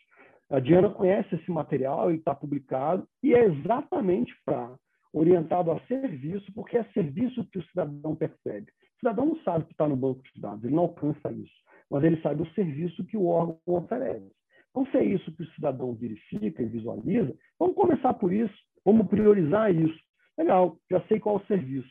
A 0.49 0.61
Diana 0.61 0.89
conhece 0.89 1.35
esse 1.35 1.51
material, 1.51 2.09
ele 2.09 2.19
está 2.19 2.33
publicado, 2.33 3.05
e 3.21 3.33
é 3.33 3.43
exatamente 3.43 4.33
para 4.45 4.73
orientado 5.11 5.69
a 5.69 5.81
serviço, 5.81 6.53
porque 6.53 6.77
é 6.77 6.85
serviço 6.93 7.45
que 7.51 7.59
o 7.59 7.63
cidadão 7.65 8.15
percebe. 8.15 8.71
O 8.95 8.99
cidadão 8.99 9.25
não 9.25 9.43
sabe 9.43 9.65
que 9.65 9.73
está 9.73 9.85
no 9.85 9.97
banco 9.97 10.21
de 10.23 10.39
dados, 10.39 10.63
ele 10.63 10.73
não 10.73 10.83
alcança 10.83 11.33
isso, 11.33 11.59
mas 11.91 12.01
ele 12.05 12.21
sabe 12.21 12.43
o 12.43 12.53
serviço 12.53 13.03
que 13.03 13.17
o 13.17 13.25
órgão 13.25 13.59
oferece. 13.65 14.38
Então, 14.69 14.85
se 14.91 14.97
é 14.97 15.03
isso 15.03 15.31
que 15.35 15.43
o 15.43 15.51
cidadão 15.51 15.93
verifica 15.95 16.61
e 16.61 16.67
visualiza, 16.67 17.35
vamos 17.57 17.75
começar 17.75 18.13
por 18.13 18.31
isso, 18.31 18.53
vamos 18.85 19.07
priorizar 19.07 19.73
isso. 19.73 19.99
Legal, 20.37 20.77
já 20.89 21.01
sei 21.07 21.19
qual 21.19 21.37
é 21.37 21.39
o 21.39 21.45
serviço. 21.47 21.89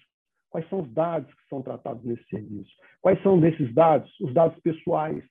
Quais 0.50 0.68
são 0.70 0.80
os 0.80 0.90
dados 0.92 1.32
que 1.34 1.48
são 1.48 1.60
tratados 1.60 2.02
nesse 2.04 2.26
serviço? 2.28 2.70
Quais 3.02 3.22
são 3.22 3.38
desses 3.38 3.72
dados? 3.74 4.10
Os 4.20 4.32
dados 4.32 4.58
pessoais, 4.60 5.22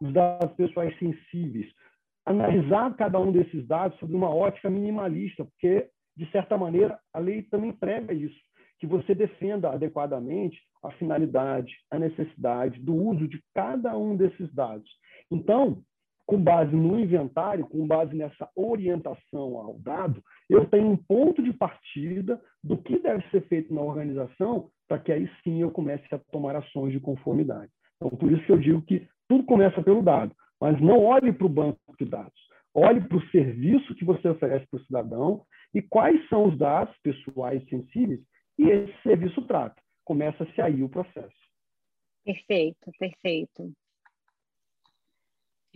os 0.00 0.12
dados 0.12 0.54
pessoais 0.56 0.96
sensíveis. 0.98 1.66
Analisar 2.24 2.94
cada 2.96 3.18
um 3.18 3.32
desses 3.32 3.66
dados 3.66 3.98
sob 3.98 4.14
uma 4.14 4.32
ótica 4.32 4.70
minimalista, 4.70 5.44
porque, 5.44 5.88
de 6.16 6.30
certa 6.30 6.56
maneira, 6.56 6.98
a 7.12 7.18
lei 7.18 7.42
também 7.42 7.72
prega 7.72 8.12
isso 8.12 8.38
que 8.78 8.86
você 8.86 9.14
defenda 9.14 9.70
adequadamente 9.70 10.60
a 10.82 10.90
finalidade, 10.92 11.74
a 11.90 11.98
necessidade 11.98 12.80
do 12.80 12.94
uso 12.94 13.26
de 13.26 13.42
cada 13.54 13.96
um 13.96 14.16
desses 14.16 14.52
dados. 14.54 14.88
Então, 15.30 15.82
com 16.26 16.42
base 16.42 16.74
no 16.74 16.98
inventário, 16.98 17.66
com 17.66 17.86
base 17.86 18.14
nessa 18.14 18.50
orientação 18.56 19.56
ao 19.56 19.78
dado, 19.78 20.22
eu 20.50 20.66
tenho 20.66 20.88
um 20.88 20.96
ponto 20.96 21.42
de 21.42 21.52
partida 21.52 22.40
do 22.62 22.76
que 22.76 22.98
deve 22.98 23.24
ser 23.30 23.46
feito 23.46 23.72
na 23.72 23.80
organização 23.80 24.68
para 24.88 24.98
que 24.98 25.12
aí 25.12 25.30
sim 25.42 25.62
eu 25.62 25.70
comece 25.70 26.04
a 26.12 26.18
tomar 26.18 26.56
ações 26.56 26.92
de 26.92 27.00
conformidade. 27.00 27.70
Então, 27.96 28.10
por 28.10 28.30
isso 28.30 28.44
que 28.44 28.52
eu 28.52 28.58
digo 28.58 28.82
que 28.82 29.08
tudo 29.28 29.44
começa 29.44 29.82
pelo 29.82 30.02
dado, 30.02 30.34
mas 30.60 30.80
não 30.80 31.04
olhe 31.04 31.32
para 31.32 31.46
o 31.46 31.50
banco 31.50 31.78
de 31.98 32.04
dados. 32.04 32.46
Olhe 32.74 33.00
para 33.00 33.16
o 33.16 33.28
serviço 33.30 33.94
que 33.94 34.04
você 34.04 34.28
oferece 34.28 34.66
para 34.66 34.78
o 34.78 34.84
cidadão 34.84 35.42
e 35.72 35.80
quais 35.80 36.28
são 36.28 36.48
os 36.48 36.58
dados 36.58 36.94
pessoais 37.02 37.66
sensíveis 37.68 38.20
e 38.58 38.68
esse 38.68 39.02
serviço 39.02 39.42
trata. 39.42 39.80
Começa-se 40.04 40.60
aí 40.60 40.82
o 40.82 40.88
processo. 40.88 41.34
Perfeito, 42.24 42.90
perfeito. 42.98 43.72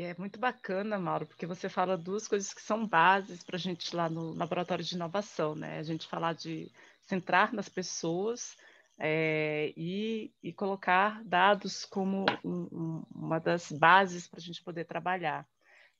E 0.00 0.02
é 0.02 0.14
muito 0.16 0.40
bacana, 0.40 0.98
Mauro, 0.98 1.26
porque 1.26 1.44
você 1.44 1.68
fala 1.68 1.94
duas 1.94 2.26
coisas 2.26 2.54
que 2.54 2.62
são 2.62 2.86
bases 2.86 3.42
para 3.42 3.56
a 3.56 3.58
gente 3.58 3.94
lá 3.94 4.08
no 4.08 4.32
laboratório 4.32 4.82
de 4.82 4.94
inovação, 4.94 5.54
né? 5.54 5.78
A 5.78 5.82
gente 5.82 6.06
falar 6.06 6.32
de 6.32 6.72
centrar 7.02 7.52
nas 7.52 7.68
pessoas 7.68 8.56
é, 8.98 9.74
e, 9.76 10.32
e, 10.42 10.54
colocar 10.54 11.22
dados 11.22 11.84
como 11.84 12.24
um, 12.42 12.66
um, 12.72 13.02
uma 13.14 13.38
das 13.38 13.70
bases 13.70 14.26
para 14.26 14.40
a 14.40 14.42
gente 14.42 14.62
poder 14.62 14.86
trabalhar. 14.86 15.46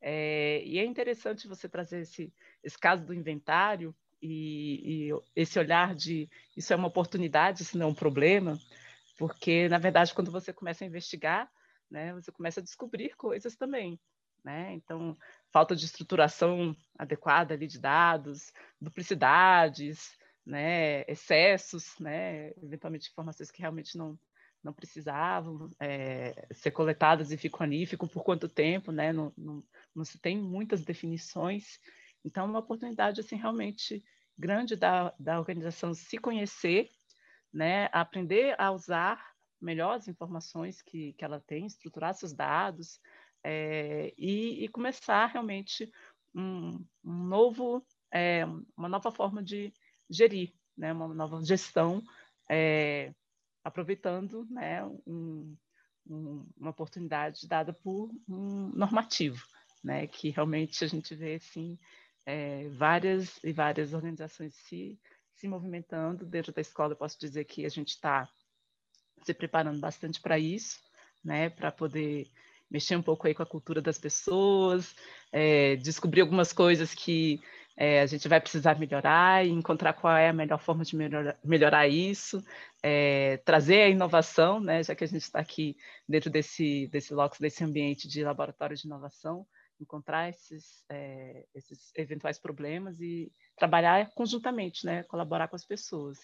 É, 0.00 0.62
e 0.64 0.78
é 0.78 0.84
interessante 0.86 1.46
você 1.46 1.68
trazer 1.68 2.00
esse, 2.00 2.32
esse 2.64 2.78
caso 2.78 3.04
do 3.04 3.12
inventário 3.12 3.94
e, 4.22 5.10
e, 5.10 5.20
esse 5.36 5.58
olhar 5.58 5.94
de 5.94 6.26
isso 6.56 6.72
é 6.72 6.76
uma 6.76 6.88
oportunidade, 6.88 7.60
isso 7.60 7.76
não 7.76 7.88
é 7.88 7.90
um 7.90 7.94
problema, 7.94 8.58
porque, 9.18 9.68
na 9.68 9.76
verdade, 9.76 10.14
quando 10.14 10.30
você 10.30 10.54
começa 10.54 10.84
a 10.84 10.86
investigar, 10.86 11.50
né, 11.90 12.14
você 12.14 12.31
começa 12.31 12.61
a 12.61 12.62
descobrir 12.62 13.16
coisas 13.16 13.57
também. 13.57 13.98
Né? 14.44 14.72
Então, 14.74 15.16
falta 15.53 15.76
de 15.76 15.85
estruturação 15.85 16.74
adequada 16.98 17.53
ali 17.55 17.66
de 17.66 17.79
dados, 17.79 18.53
duplicidades, 18.81 20.16
né, 20.46 21.03
excessos, 21.03 21.98
né, 21.98 22.50
eventualmente 22.62 23.11
informações 23.11 23.50
que 23.50 23.61
realmente 23.61 23.98
não, 23.98 24.18
não 24.62 24.72
precisavam 24.72 25.70
é, 25.79 26.46
ser 26.53 26.70
coletadas 26.70 27.31
e 27.31 27.37
ficam 27.37 27.64
ali, 27.64 27.85
ficam 27.85 28.09
por 28.09 28.24
quanto 28.24 28.48
tempo, 28.48 28.90
né, 28.90 29.12
não, 29.12 29.33
não, 29.37 29.62
não 29.94 30.05
se 30.05 30.18
tem 30.18 30.38
muitas 30.38 30.85
definições. 30.85 31.79
Então, 32.24 32.44
é 32.44 32.48
uma 32.48 32.61
oportunidade 32.61 33.20
assim, 33.20 33.37
realmente 33.37 34.03
grande 34.38 34.74
da, 34.74 35.14
da 35.18 35.38
organização 35.38 35.92
se 35.92 36.16
conhecer, 36.16 36.88
né, 37.53 37.90
aprender 37.92 38.55
a 38.59 38.70
usar 38.70 39.29
melhor 39.61 39.96
as 39.96 40.09
informações 40.09 40.83
que, 40.83 41.12
que 41.14 41.25
ela 41.25 41.40
tem, 41.40 41.66
estruturar 41.66 42.14
seus 42.14 42.33
dados 42.33 43.01
é, 43.44 44.12
e, 44.16 44.64
e, 44.64 44.68
começar 44.68 45.27
realmente 45.27 45.90
um, 46.35 46.85
um 47.05 47.25
novo, 47.25 47.85
é, 48.12 48.44
uma 48.77 48.88
nova 48.88 49.11
forma 49.11 49.42
de 49.42 49.73
gerir, 50.09 50.53
né, 50.77 50.92
uma 50.92 51.09
nova 51.14 51.42
gestão, 51.44 52.03
é, 52.49 53.14
aproveitando 53.64 54.46
né, 54.51 54.85
um, 55.07 55.57
um, 56.07 56.46
uma 56.57 56.70
oportunidade 56.70 57.46
dada 57.46 57.73
por 57.73 58.11
um 58.29 58.70
normativo, 58.75 59.42
né, 59.83 60.07
que 60.07 60.31
realmente 60.31 60.85
a 60.85 60.88
gente 60.88 61.14
vê 61.14 61.35
assim, 61.35 61.79
várias 62.73 63.42
e 63.42 63.53
várias 63.53 63.92
organizações 63.92 64.55
se, 64.55 65.01
se 65.35 65.49
movimentando 65.49 66.25
dentro 66.25 66.53
da 66.53 66.61
escola. 66.61 66.92
Eu 66.92 66.96
posso 66.96 67.18
dizer 67.18 67.44
que 67.44 67.64
a 67.64 67.68
gente 67.68 67.88
está 67.88 68.29
se 69.22 69.35
preparando 69.35 69.78
bastante 69.78 70.20
para 70.20 70.38
isso, 70.38 70.78
né, 71.24 71.50
para 71.50 71.70
poder 71.70 72.26
mexer 72.70 72.96
um 72.96 73.02
pouco 73.02 73.26
aí 73.26 73.35
com 73.35 73.42
a 73.42 73.46
cultura 73.46 73.83
das 73.83 73.98
pessoas, 73.98 74.94
é, 75.33 75.76
descobrir 75.76 76.20
algumas 76.20 76.52
coisas 76.52 76.94
que 76.94 77.40
é, 77.76 78.00
a 78.00 78.06
gente 78.06 78.28
vai 78.28 78.40
precisar 78.40 78.78
melhorar 78.78 79.44
e 79.44 79.50
encontrar 79.50 79.94
qual 79.94 80.14
é 80.14 80.28
a 80.28 80.33
melhor 80.33 80.61
forma 80.61 80.85
de 80.85 80.94
melhorar, 80.94 81.38
melhorar 81.42 81.88
isso, 81.88 82.44
é, 82.83 83.38
trazer 83.38 83.83
a 83.83 83.88
inovação, 83.88 84.61
né, 84.61 84.83
já 84.83 84.94
que 84.94 85.02
a 85.02 85.06
gente 85.06 85.22
está 85.22 85.40
aqui 85.40 85.76
dentro 86.09 86.30
desse, 86.30 86.87
desse 86.88 87.14
LOX, 87.14 87.38
desse 87.38 87.64
ambiente 87.64 88.06
de 88.06 88.22
laboratório 88.22 88.76
de 88.76 88.87
inovação, 88.87 89.46
encontrar 89.80 90.28
esses, 90.28 90.85
é, 90.90 91.44
esses 91.54 91.90
eventuais 91.96 92.38
problemas 92.38 93.00
e 93.00 93.33
trabalhar 93.56 94.11
conjuntamente, 94.14 94.85
né, 94.85 95.02
colaborar 95.04 95.48
com 95.48 95.56
as 95.56 95.64
pessoas. 95.64 96.18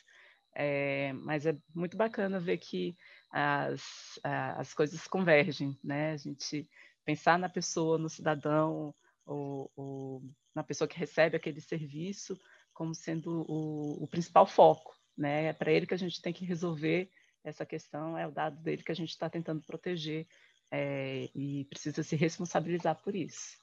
É, 0.58 1.12
mas 1.12 1.44
é 1.44 1.54
muito 1.74 1.98
bacana 1.98 2.40
ver 2.40 2.56
que 2.56 2.96
as, 3.30 4.18
as 4.22 4.72
coisas 4.72 5.06
convergem, 5.06 5.78
né? 5.84 6.12
A 6.12 6.16
gente 6.16 6.66
pensar 7.04 7.38
na 7.38 7.48
pessoa, 7.48 7.98
no 7.98 8.08
cidadão, 8.08 8.94
ou, 9.26 9.70
ou 9.76 10.22
na 10.54 10.64
pessoa 10.64 10.88
que 10.88 10.98
recebe 10.98 11.36
aquele 11.36 11.60
serviço 11.60 12.38
como 12.72 12.94
sendo 12.94 13.44
o, 13.46 14.04
o 14.04 14.08
principal 14.08 14.46
foco, 14.46 14.96
né? 15.16 15.44
É 15.44 15.52
para 15.52 15.70
ele 15.70 15.86
que 15.86 15.94
a 15.94 15.98
gente 15.98 16.22
tem 16.22 16.32
que 16.32 16.44
resolver 16.46 17.10
essa 17.44 17.66
questão, 17.66 18.16
é 18.16 18.26
o 18.26 18.32
dado 18.32 18.60
dele 18.62 18.82
que 18.82 18.92
a 18.92 18.96
gente 18.96 19.10
está 19.10 19.28
tentando 19.28 19.62
proteger 19.62 20.26
é, 20.70 21.28
e 21.34 21.66
precisa 21.66 22.02
se 22.02 22.16
responsabilizar 22.16 22.96
por 23.02 23.14
isso. 23.14 23.58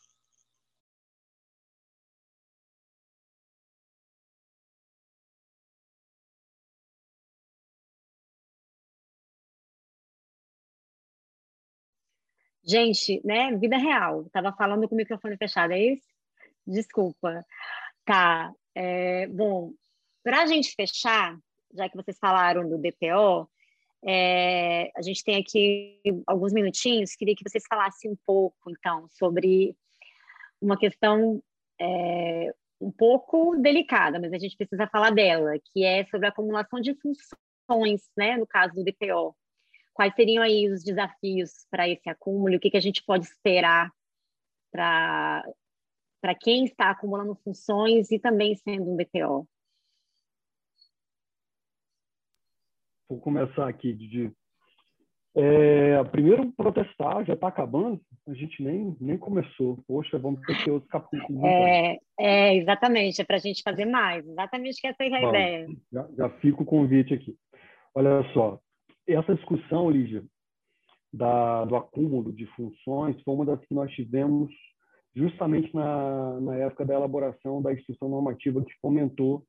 Gente, 12.64 13.22
né? 13.26 13.56
Vida 13.58 13.78
real. 13.78 14.26
Tava 14.32 14.54
falando 14.54 14.88
com 14.88 14.96
o 14.96 14.98
microfone 14.98 15.38
fechado, 15.38 15.74
é 15.74 15.80
isso? 15.80 16.08
Desculpa. 16.66 17.46
Tá. 18.06 18.54
É, 18.76 19.28
bom, 19.28 19.74
para 20.24 20.44
a 20.44 20.46
gente 20.46 20.74
fechar, 20.74 21.38
já 21.74 21.90
que 21.90 21.96
vocês 21.96 22.18
falaram 22.18 22.68
do 22.68 22.78
DPO, 22.78 23.50
é, 24.06 24.92
a 24.96 25.02
gente 25.02 25.24
tem 25.24 25.38
aqui 25.38 26.00
alguns 26.26 26.54
minutinhos. 26.54 27.16
Queria 27.16 27.36
que 27.36 27.48
vocês 27.48 27.64
falassem 27.68 28.12
um 28.12 28.18
pouco, 28.26 28.70
então, 28.70 29.08
sobre 29.10 29.76
uma 30.62 30.78
questão 30.78 31.42
é, 31.80 32.54
um 32.80 32.92
pouco 32.92 33.56
delicada, 33.58 34.20
mas 34.20 34.34
a 34.34 34.38
gente 34.38 34.56
precisa 34.56 34.88
falar 34.88 35.12
dela, 35.12 35.54
que 35.72 35.84
é 35.84 36.06
sobre 36.06 36.28
a 36.28 36.30
acumulação 36.30 36.80
de 36.80 36.96
funções, 36.96 38.10
né? 38.18 38.38
No 38.38 38.48
caso 38.48 38.74
do 38.74 38.84
DPO. 38.84 39.36
Quais 39.94 40.14
seriam 40.16 40.44
aí 40.44 40.70
os 40.70 40.84
desafios 40.84 41.68
para 41.70 41.88
esse 41.88 42.10
acúmulo? 42.10 42.56
O 42.56 42.60
que, 42.60 42.72
que 42.72 42.78
a 42.78 42.82
gente 42.82 43.04
pode 43.04 43.26
esperar 43.26 43.92
para 44.72 45.44
quem 46.42 46.66
está 46.66 46.90
acumulando 46.90 47.36
funções 47.44 48.12
e 48.12 48.18
também 48.18 48.56
sendo 48.56 48.92
um 48.92 48.96
BPO? 48.96 49.48
Vou 53.08 53.20
começar 53.20 53.68
aqui, 53.68 53.94
Didi. 53.94 54.34
É, 55.36 56.04
primeiro, 56.06 56.52
protestar 56.52 57.26
já 57.26 57.34
está 57.34 57.48
acabando, 57.48 58.00
a 58.28 58.34
gente 58.34 58.64
nem, 58.64 58.96
nem 59.00 59.18
começou. 59.18 59.80
Poxa, 59.88 60.18
vamos 60.20 60.42
ter 60.42 60.64
que 60.64 60.70
outro 60.70 60.88
capítulo. 60.90 61.46
É, 61.46 61.98
é, 62.20 62.56
exatamente, 62.56 63.22
é 63.22 63.26
para 63.26 63.38
a 63.38 63.40
gente 63.40 63.64
fazer 63.64 63.86
mais. 63.86 64.28
Exatamente 64.28 64.80
que 64.80 64.88
essa 64.88 65.04
é 65.04 65.08
a 65.08 65.22
Bom, 65.22 65.30
ideia. 65.30 65.68
Já, 65.92 66.08
já 66.18 66.30
fica 66.40 66.62
o 66.62 66.66
convite 66.66 67.16
aqui. 67.16 67.36
Olha 67.96 68.24
só, 68.34 68.60
essa 69.08 69.36
discussão, 69.36 69.90
Lígia, 69.90 70.24
da, 71.12 71.66
do 71.66 71.76
acúmulo 71.76 72.34
de 72.34 72.46
funções 72.48 73.22
foi 73.22 73.34
uma 73.34 73.46
das 73.46 73.60
que 73.66 73.74
nós 73.74 73.92
tivemos 73.92 74.52
justamente 75.16 75.74
na, 75.76 76.40
na 76.42 76.56
época 76.56 76.86
da 76.86 76.96
elaboração 76.96 77.62
da 77.62 77.72
instrução 77.72 78.10
normativa 78.10 78.64
que 78.64 78.74
fomentou 78.82 79.44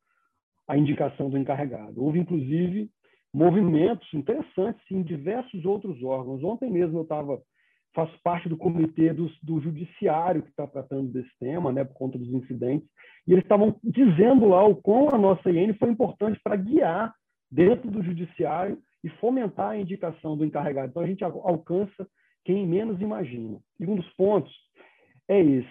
a 0.69 0.77
indicação 0.77 1.31
do 1.31 1.39
encarregado. 1.39 2.03
Houve, 2.03 2.19
inclusive, 2.19 2.91
movimentos 3.33 4.07
interessantes 4.13 4.83
em 4.91 5.03
diversos 5.03 5.65
outros 5.65 6.03
órgãos. 6.03 6.45
Ontem 6.45 6.71
mesmo 6.71 6.99
eu 6.99 7.03
estava 7.03 7.41
faço 7.95 8.13
parte 8.23 8.49
do 8.49 8.57
comitê 8.57 9.13
do, 9.13 9.31
do 9.43 9.61
judiciário 9.61 10.43
que 10.43 10.51
está 10.51 10.67
tratando 10.67 11.13
desse 11.13 11.31
tema, 11.39 11.73
né, 11.73 11.85
por 11.85 11.95
conta 11.95 12.19
dos 12.19 12.29
incidentes, 12.29 12.89
e 13.27 13.33
eles 13.33 13.45
estavam 13.45 13.77
dizendo 13.85 14.49
lá 14.49 14.65
o 14.65 14.75
quão 14.75 15.09
a 15.11 15.17
nossa 15.17 15.49
IN 15.49 15.73
foi 15.75 15.91
importante 15.91 16.39
para 16.43 16.57
guiar 16.57 17.15
dentro 17.51 17.91
do 17.91 18.03
judiciário 18.03 18.79
e 19.05 19.11
fomentar 19.21 19.71
a 19.71 19.79
indicação 19.79 20.35
do 20.35 20.47
encarregado. 20.47 20.89
Então, 20.89 21.03
a 21.03 21.07
gente 21.07 21.23
alcança 21.23 22.09
quem 22.43 22.67
menos 22.67 23.01
imagina. 23.03 23.61
E 23.79 23.87
um 23.87 23.97
dos 23.97 24.09
pontos 24.15 24.53
é 25.29 25.39
esse. 25.39 25.69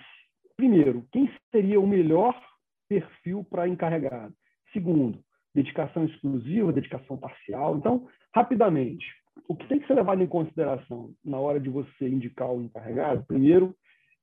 Primeiro, 0.55 1.03
quem 1.11 1.29
seria 1.51 1.79
o 1.79 1.87
melhor 1.87 2.39
perfil 2.87 3.43
para 3.49 3.67
encarregado? 3.67 4.33
Segundo, 4.71 5.19
dedicação 5.53 6.05
exclusiva, 6.05 6.71
dedicação 6.71 7.17
parcial. 7.17 7.75
Então, 7.75 8.07
rapidamente, 8.35 9.05
o 9.47 9.55
que 9.55 9.67
tem 9.67 9.79
que 9.79 9.87
ser 9.87 9.95
levado 9.95 10.21
em 10.21 10.27
consideração 10.27 11.11
na 11.25 11.39
hora 11.39 11.59
de 11.59 11.69
você 11.69 12.07
indicar 12.07 12.51
o 12.51 12.61
encarregado, 12.61 13.25
primeiro, 13.25 13.75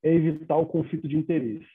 é 0.04 0.14
evitar 0.14 0.56
o 0.56 0.66
conflito 0.66 1.08
de 1.08 1.16
interesse. 1.16 1.66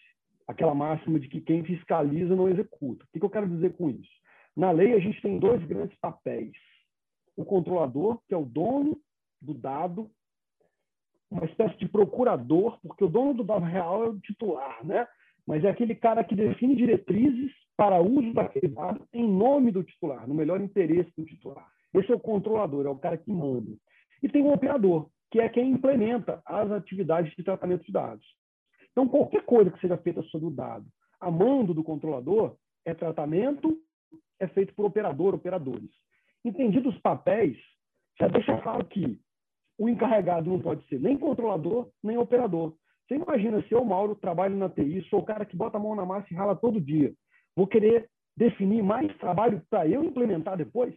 Aquela 0.48 0.74
máxima 0.74 1.20
de 1.20 1.28
que 1.28 1.42
quem 1.42 1.66
fiscaliza 1.66 2.34
não 2.34 2.48
executa. 2.48 3.04
O 3.04 3.20
que 3.20 3.26
eu 3.26 3.30
quero 3.30 3.50
dizer 3.50 3.74
com 3.74 3.90
isso? 3.90 4.12
Na 4.56 4.72
lei, 4.72 4.94
a 4.94 5.00
gente 5.00 5.22
tem 5.22 5.38
dois 5.38 5.62
grandes 5.66 5.98
papéis 6.00 6.54
o 7.36 7.46
controlador, 7.46 8.20
que 8.28 8.34
é 8.34 8.38
o 8.38 8.46
dono 8.46 8.98
do 9.42 9.54
dado, 9.54 10.10
uma 11.30 11.46
espécie 11.46 11.78
de 11.78 11.88
procurador, 11.88 12.80
porque 12.82 13.04
o 13.04 13.10
dono 13.10 13.34
do 13.34 13.44
dado 13.44 13.66
real 13.66 14.04
é 14.04 14.10
o 14.10 14.20
titular, 14.20 14.86
né? 14.86 15.08
Mas 15.46 15.64
é 15.64 15.70
aquele 15.70 15.96
cara 15.96 16.24
que 16.24 16.36
define 16.36 16.76
diretrizes 16.76 17.52
para 17.78 18.02
uso 18.02 18.34
daquele 18.34 18.70
dado 18.70 19.06
em 19.14 19.28
nome 19.28 19.72
do 19.72 19.84
titular, 19.84 20.28
no 20.28 20.34
melhor 20.34 20.62
interesse 20.62 21.12
do 21.18 21.26
titular. 21.26 21.68
Esse 21.94 22.12
é 22.12 22.16
o 22.16 22.20
controlador, 22.20 22.86
é 22.86 22.90
o 22.90 22.98
cara 22.98 23.18
que 23.18 23.32
manda. 23.32 23.72
E 24.24 24.30
tem 24.30 24.44
o 24.44 24.54
operador, 24.54 25.10
que 25.30 25.40
é 25.40 25.50
quem 25.50 25.72
implementa 25.72 26.42
as 26.46 26.72
atividades 26.72 27.34
de 27.36 27.44
tratamento 27.44 27.86
de 27.86 27.92
dados. 27.92 28.26
Então, 28.92 29.08
qualquer 29.08 29.44
coisa 29.46 29.70
que 29.70 29.80
seja 29.80 29.98
feita 29.98 30.22
sobre 30.24 30.48
o 30.48 30.52
dado 30.52 30.86
a 31.20 31.32
mando 31.32 31.74
do 31.74 31.84
controlador 31.84 32.56
é 32.86 32.94
tratamento, 32.94 33.78
é 34.40 34.48
feito 34.48 34.74
por 34.76 34.86
operador, 34.86 35.34
operadores. 35.34 35.90
Entendidos 36.46 36.94
os 36.94 37.02
papéis, 37.02 37.58
já 38.20 38.28
deixa 38.28 38.56
claro 38.62 38.86
que 38.86 39.20
o 39.80 39.90
encarregado 39.90 40.48
não 40.48 40.60
pode 40.60 40.88
ser 40.88 41.00
nem 41.00 41.18
controlador, 41.18 41.90
nem 42.04 42.20
operador. 42.20 42.76
Você 43.08 43.16
imagina 43.16 43.64
se 43.64 43.74
eu, 43.74 43.84
Mauro, 43.84 44.16
trabalho 44.16 44.56
na 44.56 44.70
TI, 44.70 45.02
sou 45.10 45.22
o 45.22 45.26
cara 45.26 45.44
que 45.44 45.58
bota 45.58 45.78
a 45.78 45.80
mão 45.80 45.96
na 45.96 46.06
massa 46.06 46.28
e 46.30 46.36
rala 46.36 46.56
todo 46.56 46.80
dia. 46.80 47.12
Vou 47.56 47.66
querer 47.66 48.08
definir 48.38 48.84
mais 48.84 49.16
trabalho 49.18 49.60
para 49.72 49.88
eu 49.88 50.04
implementar 50.04 50.56
depois? 50.56 50.94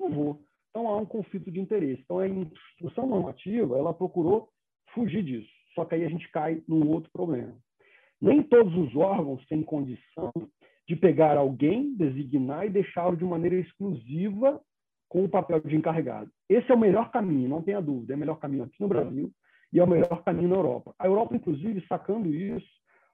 Não 0.00 0.10
vou. 0.10 0.42
Então 0.70 0.88
há 0.88 0.96
um 0.96 1.06
conflito 1.06 1.48
de 1.48 1.60
interesse. 1.60 2.02
Então 2.02 2.18
a 2.18 2.26
instrução 2.26 3.06
normativa 3.06 3.78
ela 3.78 3.94
procurou 3.94 4.48
fugir 4.92 5.22
disso. 5.22 5.50
Só 5.76 5.84
que 5.84 5.94
aí 5.94 6.04
a 6.04 6.08
gente 6.08 6.28
cai 6.32 6.60
num 6.66 6.90
outro 6.90 7.08
problema. 7.12 7.56
Nem 8.20 8.42
todos 8.42 8.74
os 8.74 8.96
órgãos 8.96 9.46
têm 9.46 9.62
condição 9.62 10.32
de 10.88 10.96
pegar 10.96 11.36
alguém, 11.36 11.94
designar 11.94 12.66
e 12.66 12.70
deixá-lo 12.70 13.16
de 13.16 13.24
maneira 13.24 13.56
exclusiva 13.56 14.60
com 15.12 15.24
o 15.24 15.28
papel 15.28 15.60
de 15.60 15.76
encarregado. 15.76 16.30
Esse 16.48 16.72
é 16.72 16.74
o 16.74 16.78
melhor 16.78 17.10
caminho, 17.10 17.46
não 17.46 17.60
tenha 17.60 17.82
dúvida. 17.82 18.14
É 18.14 18.16
o 18.16 18.18
melhor 18.18 18.38
caminho 18.38 18.64
aqui 18.64 18.80
no 18.80 18.88
Brasil 18.88 19.30
e 19.70 19.78
é 19.78 19.84
o 19.84 19.86
melhor 19.86 20.24
caminho 20.24 20.48
na 20.48 20.56
Europa. 20.56 20.94
A 20.98 21.06
Europa, 21.06 21.36
inclusive, 21.36 21.84
sacando 21.86 22.34
isso, 22.34 22.66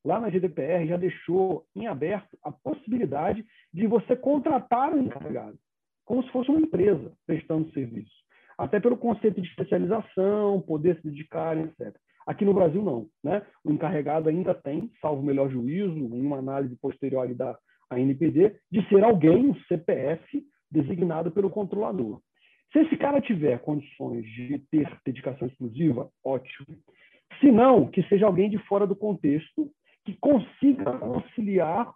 lá 0.05 0.21
na 0.21 0.31
GDPR 0.31 0.87
já 0.87 0.97
deixou 0.97 1.67
em 1.75 1.89
aberto 1.89 2.39
a 2.45 2.53
possibilidade 2.53 3.45
de 3.75 3.89
você 3.89 4.15
contratar 4.15 4.95
um 4.95 5.03
encarregado, 5.03 5.59
como 6.05 6.23
se 6.23 6.31
fosse 6.31 6.49
uma 6.51 6.61
empresa 6.61 7.13
prestando 7.27 7.69
serviço. 7.73 8.15
Até 8.57 8.79
pelo 8.79 8.97
conceito 8.97 9.41
de 9.41 9.49
especialização, 9.49 10.61
poder 10.61 10.99
se 10.99 11.03
dedicar, 11.03 11.59
etc. 11.59 11.97
Aqui 12.29 12.45
no 12.45 12.55
Brasil, 12.55 12.81
não. 12.81 13.09
Né? 13.25 13.45
O 13.65 13.73
encarregado 13.73 14.29
ainda 14.29 14.55
tem, 14.55 14.89
salvo 15.01 15.21
o 15.21 15.27
melhor 15.27 15.51
juízo, 15.51 15.97
em 15.97 16.25
uma 16.25 16.39
análise 16.39 16.77
posterior 16.77 17.27
da 17.35 17.59
ANPD, 17.91 18.55
de 18.71 18.89
ser 18.89 19.03
alguém, 19.03 19.51
um 19.51 19.55
CPF, 19.65 20.45
designado 20.71 21.31
pelo 21.31 21.51
controlador. 21.51 22.21
Se 22.73 22.81
esse 22.81 22.97
cara 22.97 23.21
tiver 23.21 23.59
condições 23.61 24.25
de 24.27 24.59
ter 24.71 24.91
dedicação 25.05 25.49
exclusiva, 25.49 26.11
ótimo. 26.23 26.67
Se 27.41 27.51
não, 27.51 27.87
que 27.87 28.03
seja 28.05 28.27
alguém 28.27 28.51
de 28.51 28.59
fora 28.67 28.87
do 28.87 28.97
contexto 28.97 29.71
que 30.05 30.15
consiga 30.17 30.97
auxiliar 30.99 31.93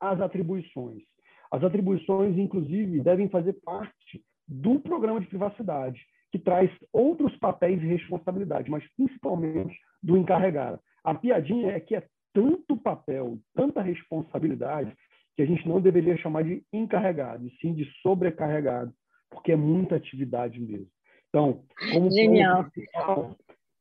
as 0.00 0.20
atribuições. 0.20 1.02
As 1.50 1.62
atribuições, 1.62 2.36
inclusive, 2.36 3.00
devem 3.00 3.28
fazer 3.28 3.54
parte 3.64 4.22
do 4.48 4.80
programa 4.80 5.20
de 5.20 5.26
privacidade, 5.26 6.00
que 6.30 6.38
traz 6.38 6.70
outros 6.92 7.36
papéis 7.38 7.82
e 7.82 7.86
responsabilidade, 7.86 8.70
mas 8.70 8.84
principalmente 8.96 9.78
do 10.02 10.16
encarregado. 10.16 10.80
A 11.04 11.14
piadinha 11.14 11.72
é 11.72 11.80
que 11.80 11.94
é 11.94 12.04
tanto 12.32 12.76
papel, 12.76 13.38
tanta 13.54 13.80
responsabilidade, 13.80 14.94
que 15.36 15.42
a 15.42 15.46
gente 15.46 15.68
não 15.68 15.80
deveria 15.80 16.16
chamar 16.16 16.44
de 16.44 16.62
encarregado, 16.72 17.46
e 17.46 17.50
sim 17.58 17.74
de 17.74 17.84
sobrecarregado, 18.00 18.92
porque 19.30 19.52
é 19.52 19.56
muita 19.56 19.96
atividade 19.96 20.58
mesmo. 20.58 20.88
Então, 21.28 21.62
como 21.92 22.10
Genial. 22.10 22.70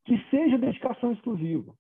que 0.06 0.18
seja 0.30 0.58
dedicação 0.58 1.14
exclusiva. 1.14 1.74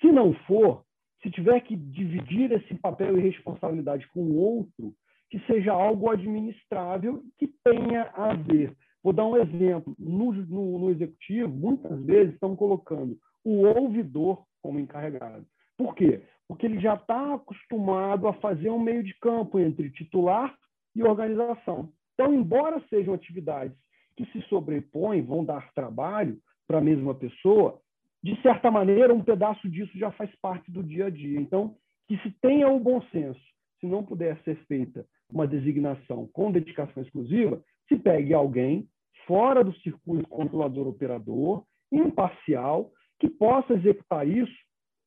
Se 0.00 0.12
não 0.12 0.32
for, 0.46 0.84
se 1.22 1.30
tiver 1.30 1.60
que 1.62 1.74
dividir 1.74 2.52
esse 2.52 2.74
papel 2.74 3.18
e 3.18 3.22
responsabilidade 3.22 4.06
com 4.08 4.36
outro, 4.36 4.94
que 5.28 5.38
seja 5.40 5.72
algo 5.72 6.10
administrável 6.10 7.22
que 7.36 7.48
tenha 7.64 8.04
a 8.14 8.34
ver. 8.34 8.74
Vou 9.02 9.12
dar 9.12 9.26
um 9.26 9.36
exemplo. 9.36 9.94
No, 9.98 10.32
no, 10.32 10.78
no 10.78 10.90
executivo, 10.90 11.48
muitas 11.48 12.00
vezes 12.04 12.34
estão 12.34 12.56
colocando 12.56 13.18
o 13.44 13.66
ouvidor 13.66 14.44
como 14.62 14.78
encarregado. 14.78 15.46
Por 15.76 15.94
quê? 15.94 16.22
Porque 16.48 16.66
ele 16.66 16.80
já 16.80 16.94
está 16.94 17.34
acostumado 17.34 18.26
a 18.26 18.32
fazer 18.34 18.70
um 18.70 18.80
meio 18.80 19.04
de 19.04 19.14
campo 19.20 19.60
entre 19.60 19.90
titular 19.90 20.56
e 20.96 21.02
organização. 21.02 21.92
Então, 22.14 22.32
embora 22.34 22.82
sejam 22.88 23.14
atividades 23.14 23.76
que 24.16 24.24
se 24.32 24.42
sobrepõem, 24.48 25.22
vão 25.22 25.44
dar 25.44 25.72
trabalho 25.72 26.38
para 26.66 26.78
a 26.78 26.82
mesma 26.82 27.14
pessoa, 27.14 27.80
de 28.22 28.40
certa 28.42 28.70
maneira, 28.70 29.14
um 29.14 29.22
pedaço 29.22 29.68
disso 29.68 29.96
já 29.96 30.10
faz 30.10 30.34
parte 30.42 30.70
do 30.72 30.82
dia 30.82 31.06
a 31.06 31.10
dia. 31.10 31.40
Então, 31.40 31.76
que 32.08 32.16
se 32.18 32.30
tenha 32.40 32.68
o 32.68 32.80
bom 32.80 33.00
senso, 33.12 33.40
se 33.78 33.86
não 33.86 34.02
puder 34.02 34.36
ser 34.42 34.56
feita 34.66 35.06
uma 35.30 35.46
designação 35.46 36.26
com 36.32 36.50
dedicação 36.50 37.02
exclusiva, 37.02 37.62
se 37.86 37.96
pegue 37.96 38.34
alguém 38.34 38.88
fora 39.26 39.62
do 39.62 39.72
circuito 39.76 40.28
controlador-operador, 40.28 41.64
imparcial, 41.92 42.90
que 43.20 43.28
possa 43.28 43.74
executar 43.74 44.26
isso 44.26 44.56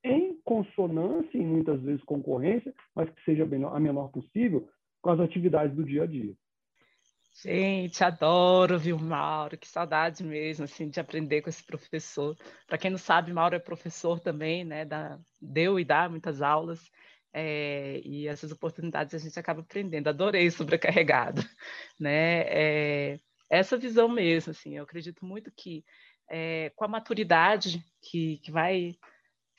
em 0.04 0.40
consonância 0.44 1.38
e 1.38 1.46
muitas 1.46 1.82
vezes 1.82 2.04
concorrência, 2.04 2.74
mas 2.96 3.10
que 3.10 3.24
seja 3.24 3.44
a 3.44 3.80
menor 3.80 4.10
possível 4.10 4.68
com 5.02 5.10
as 5.10 5.20
atividades 5.20 5.76
do 5.76 5.84
dia 5.84 6.04
a 6.04 6.06
dia. 6.06 6.34
Gente, 7.44 8.04
adoro, 8.04 8.78
viu, 8.78 9.00
Mauro? 9.00 9.58
Que 9.58 9.68
saudade 9.68 10.24
mesmo, 10.24 10.66
assim, 10.66 10.90
de 10.90 11.00
aprender 11.00 11.42
com 11.42 11.50
esse 11.50 11.64
professor. 11.64 12.38
Para 12.68 12.78
quem 12.78 12.92
não 12.92 12.98
sabe, 12.98 13.34
Mauro 13.34 13.56
é 13.56 13.60
professor 13.60 14.20
também, 14.20 14.66
né? 14.66 14.86
Da, 14.86 15.18
deu 15.42 15.80
e 15.80 15.86
dá 15.86 16.10
muitas 16.10 16.42
aulas. 16.42 16.92
É, 17.34 18.02
e 18.04 18.28
essas 18.28 18.52
oportunidades 18.52 19.16
a 19.16 19.18
gente 19.18 19.40
acaba 19.40 19.62
aprendendo. 19.62 20.08
Adorei 20.10 20.52
sobrecarregado, 20.52 21.42
né? 22.00 22.42
É, 22.48 23.20
essa 23.50 23.78
visão 23.78 24.10
mesmo, 24.10 24.52
assim, 24.52 24.78
eu 24.78 24.84
acredito 24.84 25.26
muito 25.26 25.52
que 25.56 25.84
é, 26.30 26.72
com 26.76 26.86
a 26.86 26.88
maturidade 26.88 27.84
que, 28.02 28.38
que 28.40 28.52
vai 28.52 28.96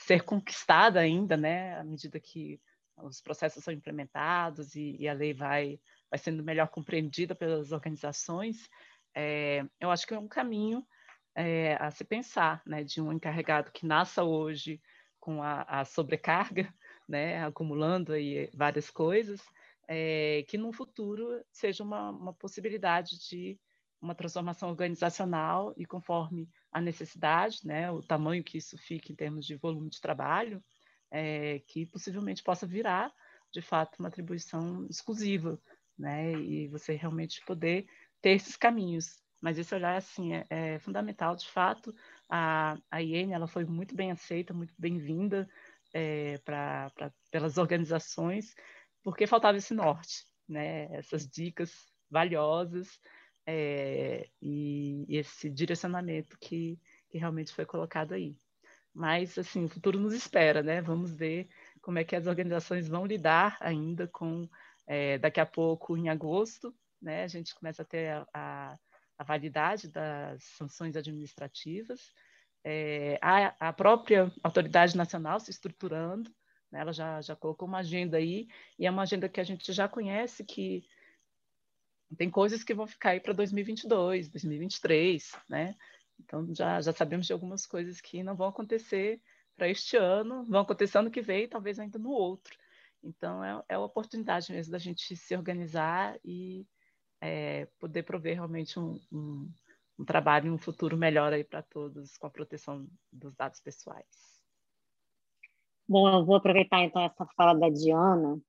ser 0.07 0.23
conquistada 0.23 1.01
ainda, 1.01 1.37
né? 1.37 1.79
À 1.79 1.85
medida 1.85 2.19
que 2.21 2.61
os 2.97 3.21
processos 3.21 3.65
são 3.65 3.73
implementados 3.73 4.75
e, 4.75 4.97
e 4.99 5.09
a 5.09 5.13
lei 5.13 5.33
vai 5.33 5.81
vai 6.11 6.19
sendo 6.19 6.45
melhor 6.45 6.69
compreendida 6.69 7.35
pelas 7.35 7.73
organizações, 7.73 8.69
é, 9.15 9.65
eu 9.81 9.91
acho 9.91 10.07
que 10.07 10.13
é 10.13 10.19
um 10.19 10.29
caminho 10.29 10.87
é, 11.35 11.75
a 11.81 11.91
se 11.91 12.05
pensar, 12.05 12.63
né, 12.67 12.85
de 12.85 13.01
um 13.01 13.11
encarregado 13.11 13.73
que 13.73 13.87
nasça 13.87 14.23
hoje 14.23 14.79
com 15.19 15.43
a, 15.43 15.63
a 15.63 15.85
sobrecarga, 15.87 16.73
né, 17.09 17.43
acumulando 17.45 18.13
aí 18.13 18.51
várias 18.53 18.91
coisas, 18.91 19.41
é, 19.89 20.45
que 20.49 20.59
no 20.59 20.71
futuro 20.71 21.43
seja 21.51 21.83
uma, 21.83 22.11
uma 22.11 22.35
possibilidade 22.35 23.19
de 23.27 23.59
uma 24.01 24.15
transformação 24.15 24.69
organizacional 24.69 25.73
e 25.77 25.87
conforme 25.87 26.47
a 26.73 26.81
necessidade, 26.81 27.59
né, 27.65 27.91
o 27.91 28.01
tamanho 28.01 28.43
que 28.43 28.59
isso 28.59 28.79
fique 28.79 29.13
em 29.13 29.17
termos 29.17 29.47
de 29.47 29.57
volume 29.57 29.91
de 29.91 30.01
trabalho, 30.01 30.63
é, 31.11 31.61
que 31.67 31.87
possivelmente 31.87 32.43
possa 32.43 32.67
virar, 32.67 33.13
de 33.53 33.61
fato, 33.61 33.99
uma 33.99 34.09
atribuição 34.09 34.87
exclusiva 34.89 35.61
né? 35.99 36.33
E 36.33 36.69
você 36.69 36.95
realmente 36.95 37.45
poder 37.45 37.87
ter 38.21 38.31
esses 38.31 38.57
caminhos. 38.57 39.21
Mas 39.41 39.59
esse 39.59 39.75
olhar, 39.75 39.97
assim, 39.97 40.35
é, 40.35 40.47
é 40.51 40.79
fundamental, 40.79 41.35
de 41.35 41.49
fato. 41.49 41.95
A, 42.29 42.77
a 42.91 43.03
ela 43.03 43.47
foi 43.47 43.65
muito 43.65 43.95
bem 43.95 44.11
aceita, 44.11 44.55
muito 44.55 44.75
bem-vinda 44.79 45.49
é, 45.93 46.41
pelas 47.31 47.59
organizações, 47.59 48.55
porque 49.03 49.27
faltava 49.27 49.59
esse 49.59 49.75
norte, 49.75 50.25
né? 50.49 50.85
Essas 50.95 51.27
dicas 51.27 51.73
valiosas 52.11 53.01
é, 53.47 54.29
e, 54.41 55.07
esse 55.09 55.51
direcionamento 55.51 56.39
que, 56.39 56.79
que 57.09 57.19
realmente 57.19 57.53
foi 57.53 57.65
colocado 57.65 58.13
aí. 58.13 58.37
Mas, 58.95 59.39
assim, 59.39 59.65
o 59.65 59.69
futuro 59.69 59.99
nos 59.99 60.13
espera, 60.13 60.63
né? 60.63 60.83
Vamos 60.83 61.15
ver 61.15 61.49
como 61.81 61.99
é 61.99 62.05
que 62.05 62.15
as 62.15 62.27
organizações 62.27 62.89
vão 62.89 63.07
lidar 63.07 63.57
ainda 63.61 64.07
com 64.07 64.49
é, 64.87 65.19
daqui 65.19 65.41
a 65.41 65.47
pouco, 65.47 65.97
em 65.97 66.09
agosto, 66.09 66.75
né, 67.01 67.25
a 67.25 67.29
gente 67.29 67.55
começa 67.55 67.83
a 67.83 67.85
ter 67.85 68.11
a, 68.11 68.27
a, 68.33 68.79
a 69.19 69.25
validade 69.25 69.89
das 69.89 70.43
sanções 70.45 70.97
administrativas, 70.97 72.13
é, 72.65 73.19
a, 73.21 73.69
a, 73.69 73.73
própria 73.73 74.33
autoridade 74.43 74.97
nacional 74.97 75.41
se 75.41 75.51
estruturando, 75.51 76.31
né, 76.71 76.81
ela 76.81 76.93
já, 76.93 77.21
já 77.21 77.35
colocou 77.35 77.67
uma 77.67 77.79
agenda 77.79 78.17
aí, 78.17 78.47
e 78.79 78.87
é 78.87 78.91
uma 78.91 79.03
agenda 79.03 79.29
que 79.29 79.41
a 79.41 79.45
gente 79.45 79.73
já 79.73 79.89
conhece, 79.89 80.45
que 80.45 80.85
tem 82.17 82.31
coisas 82.31 82.63
que 82.63 82.75
vão 82.75 82.87
ficar 82.87 83.11
aí 83.11 83.21
para 83.21 83.33
2022, 83.33 84.29
2023, 84.29 85.33
né? 85.49 85.75
Então 86.21 86.55
já, 86.55 86.81
já 86.81 86.93
sabemos 86.93 87.27
de 87.27 87.33
algumas 87.33 87.67
coisas 87.67 88.01
que 88.01 88.23
não 88.23 88.37
vão 88.37 88.49
acontecer 88.49 89.21
para 89.57 89.69
este 89.69 89.97
ano, 89.97 90.45
vão 90.45 90.63
acontecer 90.63 90.99
ano 90.99 91.11
que 91.11 91.21
vem, 91.21 91.49
talvez 91.49 91.79
ainda 91.79 91.99
no 91.99 92.11
outro. 92.11 92.57
Então, 93.03 93.43
é, 93.43 93.63
é 93.71 93.75
a 93.75 93.81
oportunidade 93.81 94.53
mesmo 94.53 94.73
da 94.73 94.79
gente 94.79 95.17
se 95.17 95.37
organizar 95.37 96.19
e 96.25 96.67
é, 97.21 97.67
poder 97.79 98.05
prover 98.05 98.35
realmente 98.35 98.79
um, 98.79 99.01
um, 99.11 99.51
um 99.99 100.05
trabalho 100.05 100.47
e 100.47 100.51
um 100.51 100.59
futuro 100.59 100.97
melhor 100.97 101.33
aí 101.33 101.45
para 101.45 101.63
todos 101.63 102.17
com 102.17 102.27
a 102.27 102.31
proteção 102.31 102.87
dos 103.13 103.35
dados 103.35 103.61
pessoais. 103.61 104.33
Bom, 105.89 106.09
eu 106.09 106.25
vou 106.25 106.37
aproveitar 106.37 106.81
então 106.83 107.03
essa 107.03 107.27
fala 107.37 107.59
da 107.59 107.69
Diana 107.69 108.41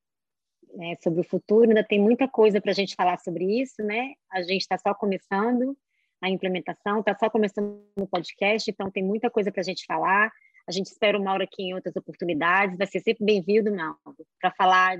né, 0.74 0.96
sobre 1.02 1.22
o 1.22 1.24
futuro. 1.24 1.70
Ainda 1.70 1.84
tem 1.84 2.00
muita 2.00 2.28
coisa 2.28 2.60
para 2.60 2.72
a 2.72 2.74
gente 2.74 2.96
falar 2.96 3.18
sobre 3.20 3.62
isso, 3.62 3.82
né? 3.84 4.14
A 4.32 4.42
gente 4.42 4.62
está 4.62 4.78
só 4.78 4.94
começando 4.94 5.78
a 6.22 6.30
implementação, 6.30 7.00
está 7.00 7.16
só 7.18 7.30
começando 7.30 7.84
o 7.98 8.08
podcast, 8.08 8.70
então 8.70 8.90
tem 8.90 9.04
muita 9.04 9.30
coisa 9.30 9.52
para 9.52 9.62
a 9.62 9.64
gente 9.64 9.86
falar. 9.86 10.32
A 10.68 10.72
gente 10.72 10.88
espera 10.88 11.20
o 11.20 11.24
Mauro 11.24 11.44
aqui 11.44 11.64
em 11.64 11.74
outras 11.74 11.96
oportunidades. 11.96 12.78
Vai 12.78 12.88
ser 12.88 13.02
sempre 13.02 13.26
bem-vindo, 13.26 13.76
Mauro, 13.76 13.98
para 14.40 14.52
falar 14.52 14.98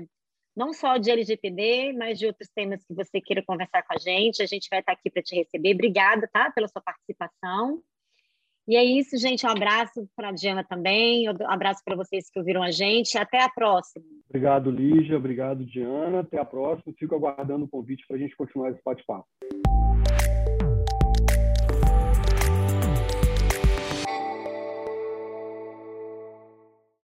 não 0.54 0.72
só 0.72 0.98
de 0.98 1.10
LGPD, 1.10 1.94
mas 1.94 2.18
de 2.18 2.26
outros 2.26 2.48
temas 2.54 2.84
que 2.84 2.94
você 2.94 3.20
queira 3.20 3.42
conversar 3.42 3.82
com 3.82 3.94
a 3.94 3.98
gente. 3.98 4.42
A 4.42 4.46
gente 4.46 4.68
vai 4.70 4.80
estar 4.80 4.92
aqui 4.92 5.10
para 5.10 5.22
te 5.22 5.34
receber. 5.34 5.74
Obrigada, 5.74 6.28
tá, 6.32 6.50
pela 6.50 6.68
sua 6.68 6.82
participação. 6.82 7.82
E 8.66 8.76
é 8.76 8.84
isso, 8.84 9.16
gente. 9.18 9.46
Um 9.46 9.50
abraço 9.50 10.08
para 10.16 10.28
a 10.28 10.32
Diana 10.32 10.64
também, 10.64 11.28
um 11.28 11.50
abraço 11.50 11.82
para 11.84 11.96
vocês 11.96 12.30
que 12.30 12.38
ouviram 12.38 12.62
a 12.62 12.70
gente. 12.70 13.18
Até 13.18 13.42
a 13.42 13.48
próxima. 13.48 14.04
Obrigado, 14.28 14.70
Lígia. 14.70 15.16
Obrigado, 15.16 15.64
Diana. 15.64 16.20
Até 16.20 16.38
a 16.38 16.44
próxima. 16.44 16.94
Fico 16.98 17.14
aguardando 17.14 17.66
o 17.66 17.68
convite 17.68 18.04
para 18.06 18.16
a 18.16 18.18
gente 18.18 18.34
continuar 18.36 18.70
esse 18.70 18.80
bate-papo. 18.84 19.26